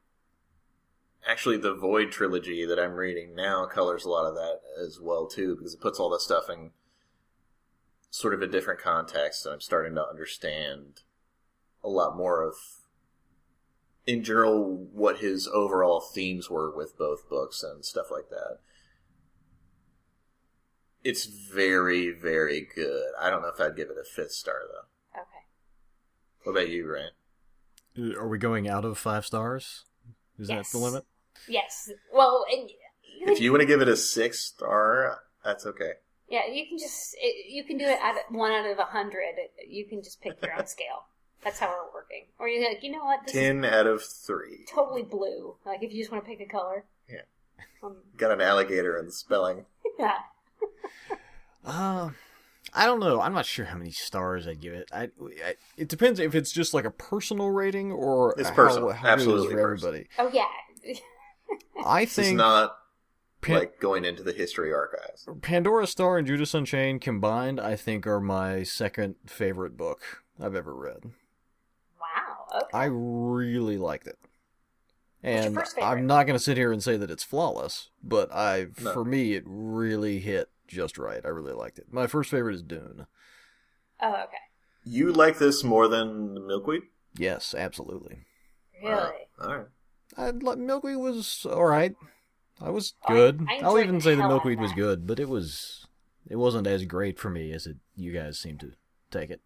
actually 1.27 1.57
the 1.57 1.75
Void 1.75 2.13
trilogy 2.13 2.67
that 2.67 2.79
I'm 2.79 2.93
reading 2.93 3.35
now 3.35 3.65
colors 3.65 4.05
a 4.05 4.11
lot 4.11 4.29
of 4.29 4.35
that 4.35 4.61
as 4.79 5.01
well 5.01 5.27
too, 5.27 5.57
because 5.57 5.73
it 5.73 5.81
puts 5.81 5.99
all 5.99 6.11
that 6.11 6.21
stuff 6.21 6.51
in 6.51 6.73
sort 8.11 8.35
of 8.35 8.43
a 8.43 8.47
different 8.47 8.79
context, 8.81 9.47
and 9.47 9.55
I'm 9.55 9.61
starting 9.63 9.95
to 9.95 10.07
understand 10.07 11.01
a 11.83 11.89
lot 11.89 12.15
more 12.15 12.43
of 12.43 12.57
in 14.07 14.25
general 14.25 14.89
what 14.93 15.19
his 15.19 15.47
overall 15.49 16.01
themes 16.01 16.51
were 16.51 16.75
with 16.75 16.97
both 16.99 17.29
books 17.29 17.63
and 17.63 17.85
stuff 17.85 18.07
like 18.11 18.29
that. 18.31 18.59
It's 21.05 21.25
very, 21.27 22.11
very 22.11 22.67
good. 22.75 23.11
I 23.21 23.29
don't 23.31 23.43
know 23.43 23.49
if 23.49 23.61
I'd 23.61 23.77
give 23.77 23.91
it 23.91 23.97
a 24.01 24.05
fifth 24.05 24.33
star 24.33 24.61
though. 24.71 25.21
Okay. 25.21 25.45
What 26.45 26.53
about 26.53 26.69
you, 26.71 26.87
Ryan? 26.93 28.17
Are 28.17 28.29
we 28.29 28.39
going 28.39 28.69
out 28.69 28.85
of 28.85 28.99
five 28.99 29.27
stars? 29.27 29.85
Is 30.39 30.49
Yes. 30.49 30.71
that 30.71 30.79
the 30.79 30.85
limit? 30.85 31.05
Yes. 31.49 31.91
Well, 32.13 32.45
and 32.51 32.71
If 33.21 33.41
you 33.41 33.51
want 33.51 33.61
to 33.63 33.67
give 33.67 33.83
it 33.83 33.89
a 33.89 33.97
six 33.97 34.41
star, 34.41 35.23
that's 35.45 35.67
okay. 35.67 35.95
yeah, 36.29 36.47
you 36.51 36.67
can 36.69 36.79
just 36.79 37.15
it, 37.21 37.51
you 37.53 37.65
can 37.65 37.79
do 37.79 37.85
it 37.85 37.99
at 38.03 38.15
one 38.31 38.53
out 38.53 38.67
of 38.71 38.79
a 38.79 38.85
hundred. 38.85 39.35
You 39.69 39.87
can 39.87 40.03
just 40.03 40.21
pick 40.21 40.41
your 40.43 40.53
own 40.57 40.67
scale. 40.67 41.07
That's 41.45 41.59
how 41.59 41.69
we're 41.69 41.93
working. 42.01 42.27
Or 42.39 42.49
you're 42.49 42.69
like, 42.69 42.83
you 42.83 42.91
know 42.93 43.05
what? 43.05 43.21
This 43.27 43.35
is 43.35 43.41
Ten 43.41 43.65
out 43.65 43.87
of 43.87 44.03
three. 44.03 44.65
totally 44.73 45.03
blue. 45.03 45.57
Like 45.67 45.83
if 45.83 45.93
you 45.93 46.01
just 46.01 46.13
want 46.13 46.25
to 46.25 46.29
pick 46.31 46.41
a 46.41 46.47
color. 46.51 46.85
Yeah. 47.09 47.23
Um, 47.83 47.97
Got 48.17 48.31
an 48.33 48.41
alligator 48.41 48.97
in 48.99 49.07
the 49.07 49.13
spelling. 49.13 49.65
yeah. 49.99 50.19
Uh, 51.65 52.11
I 52.75 52.87
don't 52.87 53.01
know. 53.01 53.21
I'm 53.21 53.35
not 53.35 53.45
sure 53.47 53.67
how 53.67 53.77
many 53.77 53.91
stars 53.91 54.47
I'd 54.47 54.61
give 54.61 54.73
it. 54.73 54.89
I, 54.93 55.11
I 55.45 55.55
it 55.77 55.89
depends 55.89 56.21
if 56.21 56.35
it's 56.35 56.53
just 56.53 56.73
like 56.75 56.85
a 56.85 56.91
personal 56.91 57.51
rating 57.51 57.93
or 57.93 58.35
It's 58.39 58.49
how- 58.49 58.55
personal. 58.55 58.91
how, 58.93 59.03
good 59.03 59.09
it 59.09 59.23
is 59.23 59.27
Absolutely 59.27 59.55
for 59.57 59.63
personal. 59.63 59.95
everybody. 59.95 60.09
Oh 60.19 60.31
yeah. 60.33 60.95
I 61.85 62.05
This 62.05 62.19
is 62.19 62.25
think 62.27 62.39
not 62.39 62.77
Pan- 63.43 63.59
like 63.59 63.81
going 63.81 64.05
into 64.05 64.23
the 64.23 64.33
history 64.33 64.73
archives. 64.73 65.27
Pandora 65.43 65.87
Star 65.87 66.17
and 66.19 66.27
Judas 66.27 66.55
Unchained 66.55 67.01
combined, 67.01 67.61
I 67.61 67.75
think, 67.77 68.07
are 68.07 68.21
my 68.21 68.63
second 68.63 69.17
favorite 69.27 69.77
book 69.77 70.23
I've 70.41 70.55
ever 70.55 70.75
read. 70.75 71.11
Wow. 72.53 72.59
Okay. 72.61 72.69
I 72.79 72.85
really 72.87 73.79
liked 73.79 74.07
it. 74.07 74.19
What's 75.21 75.35
your 75.37 75.45
And 75.47 75.55
first 75.55 75.75
favorite? 75.77 75.89
I'm 75.91 76.07
not 76.07 76.27
going 76.27 76.39
to 76.39 76.43
sit 76.45 76.57
here 76.57 76.73
and 76.73 76.83
say 76.83 76.97
that 76.97 77.11
it's 77.11 77.23
flawless, 77.25 77.91
but 78.03 78.33
I, 78.33 78.67
No. 78.83 78.93
for 78.93 79.05
me, 79.05 79.35
it 79.35 79.45
really 79.47 80.19
hit 80.19 80.51
just 80.67 80.99
right. 80.99 81.21
I 81.25 81.29
really 81.29 81.53
liked 81.53 81.79
it. 81.79 81.87
My 81.93 82.07
first 82.07 82.31
favorite 82.31 82.55
is 82.55 82.63
Dune. 82.63 83.07
oh 84.01 84.09
okay. 84.25 84.37
You 84.85 85.13
like 85.13 85.39
this 85.39 85.63
more 85.63 85.87
than 85.87 86.47
milkweed? 86.47 86.83
Yes, 87.17 87.55
absolutely. 87.57 88.25
Really. 88.83 88.97
Wow. 88.97 89.15
All 89.41 89.57
right. 89.59 89.67
I, 90.17 90.31
li- 90.31 90.57
Milkweed 90.57 90.97
was 90.97 91.47
all 91.49 91.65
right. 91.65 91.95
I 92.61 92.71
was 92.71 92.95
Oh, 93.09 93.13
I- 93.13 93.17
good. 93.17 93.47
I 93.49 93.61
I'll 93.63 93.79
even 93.79 94.01
say 94.01 94.11
the 94.15 94.23
hell 94.23 94.25
out 94.25 94.27
of 94.27 94.31
Milkweed 94.45 94.61
was 94.61 94.73
good, 94.73 95.07
but 95.07 95.21
it 95.21 95.29
was 95.29 95.87
it 96.29 96.37
wasn't 96.37 96.67
as 96.67 96.85
great 96.85 97.19
for 97.19 97.31
me 97.31 97.53
as 97.53 97.67
it 97.67 97.77
you 97.95 98.13
guys 98.13 98.39
seem 98.41 98.59
to 98.59 98.73
take 99.11 99.31
it. 99.31 99.41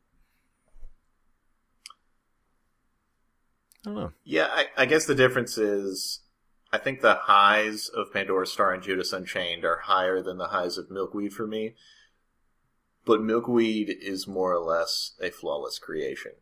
I 3.87 3.89
don't 3.89 3.99
know. 3.99 4.13
Yeah, 4.25 4.49
I, 4.51 4.67
I 4.77 4.87
guess 4.87 5.07
the 5.07 5.15
difference 5.15 5.57
is 5.57 6.21
I 6.73 6.79
think 6.79 7.01
the 7.01 7.15
highs 7.15 7.89
of 7.89 8.13
Pandora's 8.13 8.53
Star 8.53 8.75
and 8.75 8.83
Judas 8.83 9.13
Unchained 9.13 9.65
are 9.65 9.83
higher 9.85 10.21
than 10.21 10.39
the 10.39 10.49
highs 10.49 10.77
of 10.77 10.91
Milkweed 10.91 11.33
for 11.33 11.47
me. 11.47 11.75
But 13.05 13.23
Milkweed 13.23 13.97
is 14.03 14.27
more 14.27 14.53
or 14.53 14.59
less 14.59 15.13
a 15.23 15.31
flawless 15.31 15.79
creation. 15.79 16.33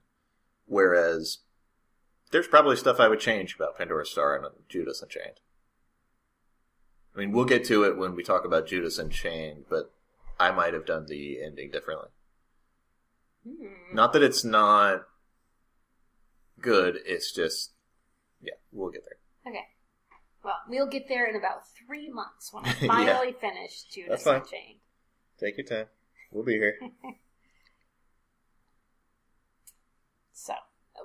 Whereas 0.64 1.40
there's 2.30 2.48
probably 2.48 2.76
stuff 2.76 2.98
I 2.98 3.08
would 3.08 3.20
change 3.20 3.54
about 3.54 3.76
Pandora's 3.76 4.10
Star 4.10 4.34
and 4.34 4.46
Judas 4.66 5.02
Unchained. 5.02 5.40
I 7.14 7.18
mean, 7.18 7.32
we'll 7.32 7.44
get 7.44 7.64
to 7.66 7.84
it 7.84 7.98
when 7.98 8.16
we 8.16 8.24
talk 8.24 8.46
about 8.46 8.66
Judas 8.66 8.98
Unchained, 8.98 9.66
but 9.68 9.92
I 10.40 10.50
might 10.50 10.72
have 10.72 10.86
done 10.86 11.04
the 11.06 11.42
ending 11.44 11.70
differently. 11.70 12.08
Hmm. 13.46 13.94
Not 13.94 14.14
that 14.14 14.22
it's 14.22 14.42
not 14.44 15.02
good, 16.64 16.98
it's 17.06 17.32
just, 17.32 17.72
yeah, 18.42 18.54
we'll 18.72 18.90
get 18.90 19.02
there. 19.04 19.52
Okay. 19.52 19.64
Well, 20.42 20.54
we'll 20.68 20.88
get 20.88 21.06
there 21.08 21.26
in 21.28 21.36
about 21.36 21.62
three 21.86 22.10
months 22.10 22.52
when 22.52 22.64
I 22.64 22.68
Yeah. 22.80 22.86
finally 22.88 23.32
finish 23.40 23.84
Judas 23.84 24.24
That's 24.24 24.48
fine. 24.48 24.58
Take 25.38 25.56
your 25.58 25.66
time. 25.66 25.86
We'll 26.32 26.44
be 26.44 26.54
here. 26.54 26.76
So, 30.32 30.52
uh, 30.52 30.56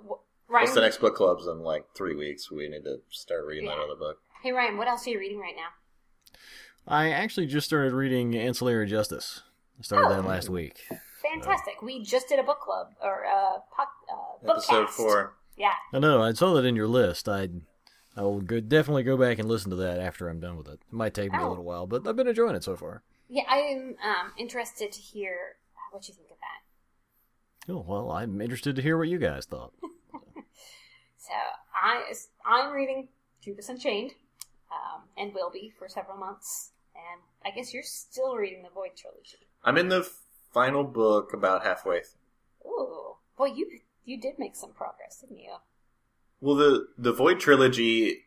wh- 0.07 0.51
Ryan, 0.51 0.63
What's 0.63 0.73
the 0.73 0.81
next 0.81 0.99
book 0.99 1.15
club's 1.15 1.45
in 1.47 1.59
like 1.59 1.85
three 1.95 2.15
weeks? 2.15 2.51
We 2.51 2.67
need 2.67 2.83
to 2.83 2.97
start 3.09 3.45
reading 3.45 3.65
that 3.67 3.77
other 3.77 3.95
book. 3.97 4.17
hey 4.41 4.51
Ryan, 4.51 4.77
what 4.77 4.87
else 4.87 5.05
are 5.05 5.11
you 5.11 5.19
reading 5.19 5.39
right 5.39 5.53
now? 5.55 6.41
I 6.87 7.11
actually 7.11 7.45
just 7.45 7.67
started 7.67 7.93
reading 7.93 8.35
Ancillary 8.35 8.87
Justice. 8.87 9.43
I 9.79 9.83
started 9.83 10.07
Oh. 10.07 10.09
that 10.21 10.27
last 10.27 10.49
week. 10.49 10.79
Fantastic. 11.21 11.81
We 11.83 12.03
just 12.03 12.27
did 12.27 12.39
a 12.39 12.43
book 12.43 12.59
club 12.61 12.87
or 13.03 13.25
uh, 13.25 13.59
po- 13.75 13.83
uh 14.11 14.45
book 14.45 14.57
Episode 14.57 14.89
four. 14.89 15.35
Yeah. 15.59 15.73
I 15.93 15.99
know. 15.99 16.23
I 16.23 16.33
saw 16.33 16.53
that 16.55 16.65
in 16.65 16.75
your 16.75 16.87
list. 16.87 17.29
I 17.29 17.49
I 18.17 18.23
will 18.23 18.41
go, 18.41 18.59
definitely 18.59 19.03
go 19.03 19.15
back 19.17 19.37
and 19.39 19.47
listen 19.47 19.69
to 19.69 19.75
that 19.77 19.99
after 19.99 20.27
I'm 20.27 20.39
done 20.39 20.57
with 20.57 20.67
it. 20.67 20.73
It 20.81 20.91
might 20.91 21.13
take 21.13 21.31
me 21.31 21.37
a 21.37 21.41
Oh. 21.41 21.49
little 21.49 21.63
while, 21.63 21.85
but 21.85 22.07
I've 22.07 22.15
been 22.15 22.27
enjoying 22.27 22.55
it 22.55 22.63
so 22.63 22.75
far. 22.75 23.03
Yeah, 23.29 23.43
I'm 23.47 23.95
um, 24.03 24.31
interested 24.37 24.91
to 24.91 24.99
hear 24.99 25.57
what 25.91 26.07
you 26.07 26.15
think 26.15 26.31
of 26.31 26.37
that. 26.39 27.71
Oh 27.71 27.85
well, 27.87 28.11
I'm 28.11 28.41
interested 28.41 28.75
to 28.77 28.81
hear 28.81 28.97
what 28.97 29.07
you 29.09 29.19
guys 29.19 29.45
thought. 29.45 29.73
So 31.17 31.33
I 31.75 32.11
I'm 32.45 32.71
reading 32.73 33.09
Judas 33.41 33.69
Unchained, 33.69 34.11
um, 34.71 35.03
and 35.17 35.31
will 35.33 35.51
be 35.51 35.71
for 35.77 35.87
several 35.87 36.17
months. 36.17 36.71
And 36.95 37.21
I 37.45 37.55
guess 37.55 37.71
you're 37.73 37.83
still 37.83 38.35
reading 38.35 38.63
the 38.63 38.69
Void 38.69 38.91
trilogy. 38.97 39.37
I'm 39.63 39.77
in 39.77 39.89
the 39.89 40.09
final 40.53 40.83
book 40.83 41.33
about 41.33 41.63
halfway. 41.63 41.97
Th- 41.97 42.07
Ooh, 42.65 43.15
boy, 43.37 43.45
you 43.47 43.69
you 44.09 44.19
did 44.19 44.39
make 44.39 44.55
some 44.55 44.71
progress, 44.73 45.19
didn't 45.21 45.39
you? 45.39 45.55
well, 46.41 46.55
the 46.55 46.87
the 46.97 47.13
Void 47.13 47.39
trilogy 47.39 48.25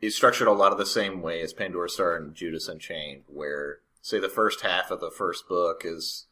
is 0.00 0.16
structured 0.16 0.48
a 0.48 0.52
lot 0.52 0.72
of 0.72 0.78
the 0.78 0.86
same 0.86 1.20
way 1.20 1.40
as 1.42 1.52
Pandora's 1.52 1.94
Star 1.94 2.16
and 2.16 2.34
Judas 2.34 2.68
Unchained, 2.68 3.22
where 3.26 3.80
say 4.02 4.18
the 4.18 4.28
first 4.28 4.62
half 4.62 4.90
of 4.90 5.00
the 5.00 5.10
first 5.10 5.46
book 5.48 5.82
is 5.84 6.26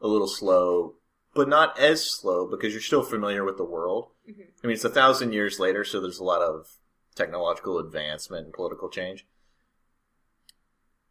a 0.00 0.06
little 0.06 0.28
slow, 0.28 0.96
but 1.32 1.48
not 1.48 1.78
as 1.78 2.04
slow 2.04 2.46
because 2.46 2.72
you're 2.72 2.82
still 2.82 3.02
familiar 3.02 3.44
with 3.44 3.56
the 3.56 3.64
world. 3.64 4.10
Mhm. 4.28 4.48
I 4.62 4.66
mean, 4.66 4.74
it's 4.74 4.84
a 4.84 4.90
thousand 4.90 5.32
years 5.32 5.58
later, 5.58 5.84
so 5.84 6.00
there's 6.00 6.18
a 6.18 6.24
lot 6.24 6.42
of 6.42 6.78
technological 7.14 7.78
advancement 7.78 8.44
and 8.46 8.54
political 8.54 8.90
change. 8.90 9.26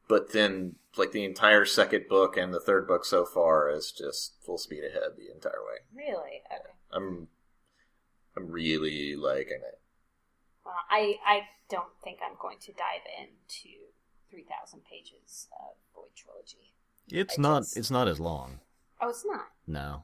But 0.07 0.33
then, 0.33 0.75
like 0.97 1.11
the 1.11 1.23
entire 1.25 1.65
second 1.65 2.05
book 2.09 2.35
and 2.37 2.53
the 2.53 2.59
third 2.59 2.87
book 2.87 3.05
so 3.05 3.25
far 3.25 3.69
is 3.69 3.91
just 3.91 4.33
full 4.45 4.57
speed 4.57 4.83
ahead 4.83 5.11
the 5.17 5.33
entire 5.33 5.61
way. 5.65 5.79
Really? 5.95 6.41
Okay. 6.51 6.73
I'm, 6.91 7.27
I'm 8.37 8.47
really 8.51 9.15
liking 9.15 9.59
it. 9.65 9.79
Well, 10.65 10.75
I 10.89 11.15
I 11.25 11.41
don't 11.69 11.89
think 12.03 12.19
I'm 12.23 12.35
going 12.39 12.57
to 12.61 12.71
dive 12.73 13.01
into 13.19 13.69
three 14.29 14.43
thousand 14.45 14.81
pages 14.85 15.47
of 15.59 15.75
Void 15.95 16.09
trilogy. 16.15 16.73
It's 17.09 17.37
I 17.39 17.41
not. 17.41 17.59
just- 17.63 17.77
It's 17.77 17.91
not 17.91 18.07
as 18.07 18.19
long. 18.19 18.59
Oh, 19.01 19.09
it's 19.09 19.25
not. 19.25 19.47
No. 19.67 20.03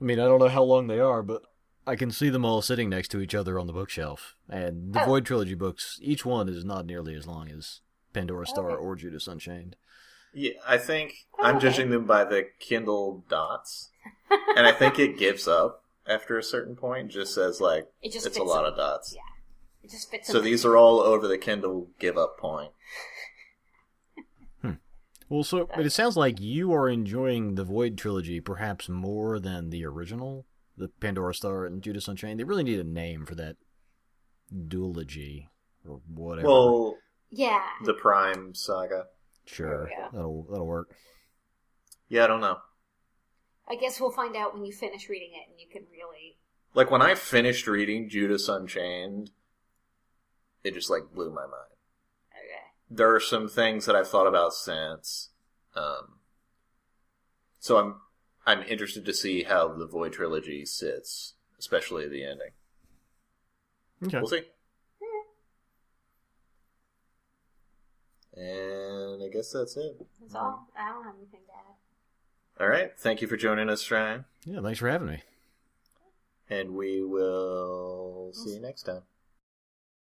I 0.00 0.04
mean, 0.04 0.18
I 0.20 0.24
don't 0.24 0.40
know 0.40 0.48
how 0.48 0.62
long 0.62 0.86
they 0.86 0.98
are, 1.00 1.22
but 1.22 1.42
I 1.86 1.96
can 1.96 2.10
see 2.10 2.28
them 2.28 2.44
all 2.44 2.62
sitting 2.62 2.88
next 2.90 3.08
to 3.08 3.20
each 3.20 3.34
other 3.34 3.58
on 3.58 3.66
the 3.66 3.72
bookshelf. 3.72 4.36
And 4.48 4.92
the 4.92 5.02
Oh. 5.02 5.06
Void 5.06 5.24
Trilogy 5.26 5.54
books, 5.54 5.98
each 6.02 6.24
one 6.24 6.48
is 6.48 6.64
not 6.64 6.86
nearly 6.86 7.14
as 7.14 7.26
long 7.26 7.48
as 7.50 7.80
Pandora 8.18 8.44
oh, 8.48 8.50
Star 8.52 8.70
Okay. 8.70 8.80
or 8.80 8.96
Judas 8.96 9.26
Unchained. 9.28 9.76
Yeah, 10.34 10.52
I 10.66 10.76
think 10.78 11.26
Oh, 11.38 11.44
I'm 11.44 11.58
judging 11.60 11.90
them 11.90 12.04
by 12.04 12.24
the 12.24 12.46
Kindle 12.60 13.24
dots, 13.28 13.90
and 14.56 14.66
I 14.66 14.72
think 14.72 14.98
it 14.98 15.18
gives 15.18 15.48
up 15.48 15.84
after 16.06 16.36
a 16.38 16.42
certain 16.42 16.76
point. 16.76 17.10
Just 17.10 17.34
says 17.34 17.60
like 17.60 17.88
It 18.02 18.12
just 18.12 18.26
it's 18.26 18.38
a 18.38 18.42
lot 18.42 18.64
in- 18.64 18.72
of 18.72 18.76
dots. 18.76 19.14
Yeah. 19.14 19.22
It 19.82 19.90
just 19.90 20.10
fits. 20.10 20.28
So 20.28 20.38
in 20.38 20.44
these 20.44 20.64
are 20.66 20.76
all 20.76 21.00
over 21.00 21.26
the 21.28 21.38
Kindle 21.38 21.88
give 21.98 22.18
up 22.18 22.38
point. 22.38 22.72
Hmm. 24.62 24.72
Well, 25.28 25.44
so 25.44 25.68
but 25.74 25.86
it 25.86 25.90
sounds 25.90 26.16
like 26.16 26.40
you 26.40 26.72
are 26.72 26.88
enjoying 26.88 27.54
the 27.54 27.64
Void 27.64 27.96
Trilogy 27.96 28.40
perhaps 28.40 28.88
more 28.88 29.38
than 29.38 29.70
the 29.70 29.84
original, 29.84 30.46
the 30.76 30.88
Pandora 31.00 31.32
Star 31.34 31.64
and 31.64 31.80
Judas 31.82 32.08
Unchained. 32.08 32.40
They 32.40 32.44
really 32.44 32.64
need 32.64 32.80
a 32.80 32.84
name 32.84 33.24
for 33.24 33.34
that 33.36 33.56
duology 34.52 35.46
or 35.86 36.00
whatever. 36.12 36.48
Well, 36.48 36.96
Yeah. 37.30 37.62
the 37.84 37.94
Prime 37.94 38.54
Saga. 38.54 39.06
sure, 39.46 39.88
Yeah. 39.90 40.08
that'll 40.12 40.44
that'll 40.50 40.66
work. 40.66 40.94
Yeah, 42.08 42.24
I 42.24 42.26
don't 42.26 42.40
know. 42.40 42.58
I 43.68 43.76
guess 43.76 44.00
we'll 44.00 44.10
find 44.12 44.34
out 44.36 44.54
when 44.54 44.64
you 44.64 44.72
finish 44.72 45.08
reading 45.08 45.30
it, 45.34 45.50
and 45.50 45.60
you 45.60 45.66
can 45.70 45.82
really. 45.92 46.38
Like 46.74 46.90
when 46.90 47.02
I 47.02 47.14
finished 47.14 47.66
reading 47.66 48.08
Judas 48.08 48.48
Unchained, 48.48 49.30
it 50.64 50.74
just 50.74 50.88
like 50.90 51.12
blew 51.14 51.30
my 51.30 51.42
mind. 51.42 51.74
Okay. 52.32 52.64
There 52.90 53.14
are 53.14 53.20
some 53.20 53.48
things 53.48 53.84
that 53.86 53.94
I've 53.96 54.08
thought 54.08 54.26
about 54.26 54.54
since. 54.54 55.30
Um, 55.74 56.18
so 57.58 57.76
I'm 57.78 57.96
I'm 58.46 58.62
interested 58.62 59.04
to 59.04 59.12
see 59.14 59.42
how 59.42 59.68
the 59.74 59.86
Void 59.86 60.12
trilogy 60.14 60.64
sits, 60.64 61.34
especially 61.58 62.08
the 62.08 62.24
ending. 62.24 62.50
Okay. 64.06 64.18
We'll 64.18 64.28
see. 64.28 64.42
And 68.38 69.22
I 69.22 69.28
guess 69.28 69.52
that's 69.52 69.76
it. 69.76 70.06
That's 70.20 70.34
all. 70.34 70.68
I 70.78 70.90
don't 70.90 71.04
have 71.04 71.14
anything 71.16 71.40
to 71.46 71.52
add. 71.52 72.62
All 72.62 72.68
right. 72.68 72.92
Thank 72.96 73.20
you 73.20 73.26
for 73.28 73.36
joining 73.36 73.68
us, 73.68 73.90
Ryan. 73.90 74.24
Yeah, 74.44 74.60
thanks 74.62 74.78
for 74.78 74.88
having 74.88 75.08
me. 75.08 75.22
And 76.48 76.74
we 76.74 77.02
will 77.02 78.32
see 78.32 78.54
you 78.54 78.60
next 78.60 78.84
time. 78.84 79.02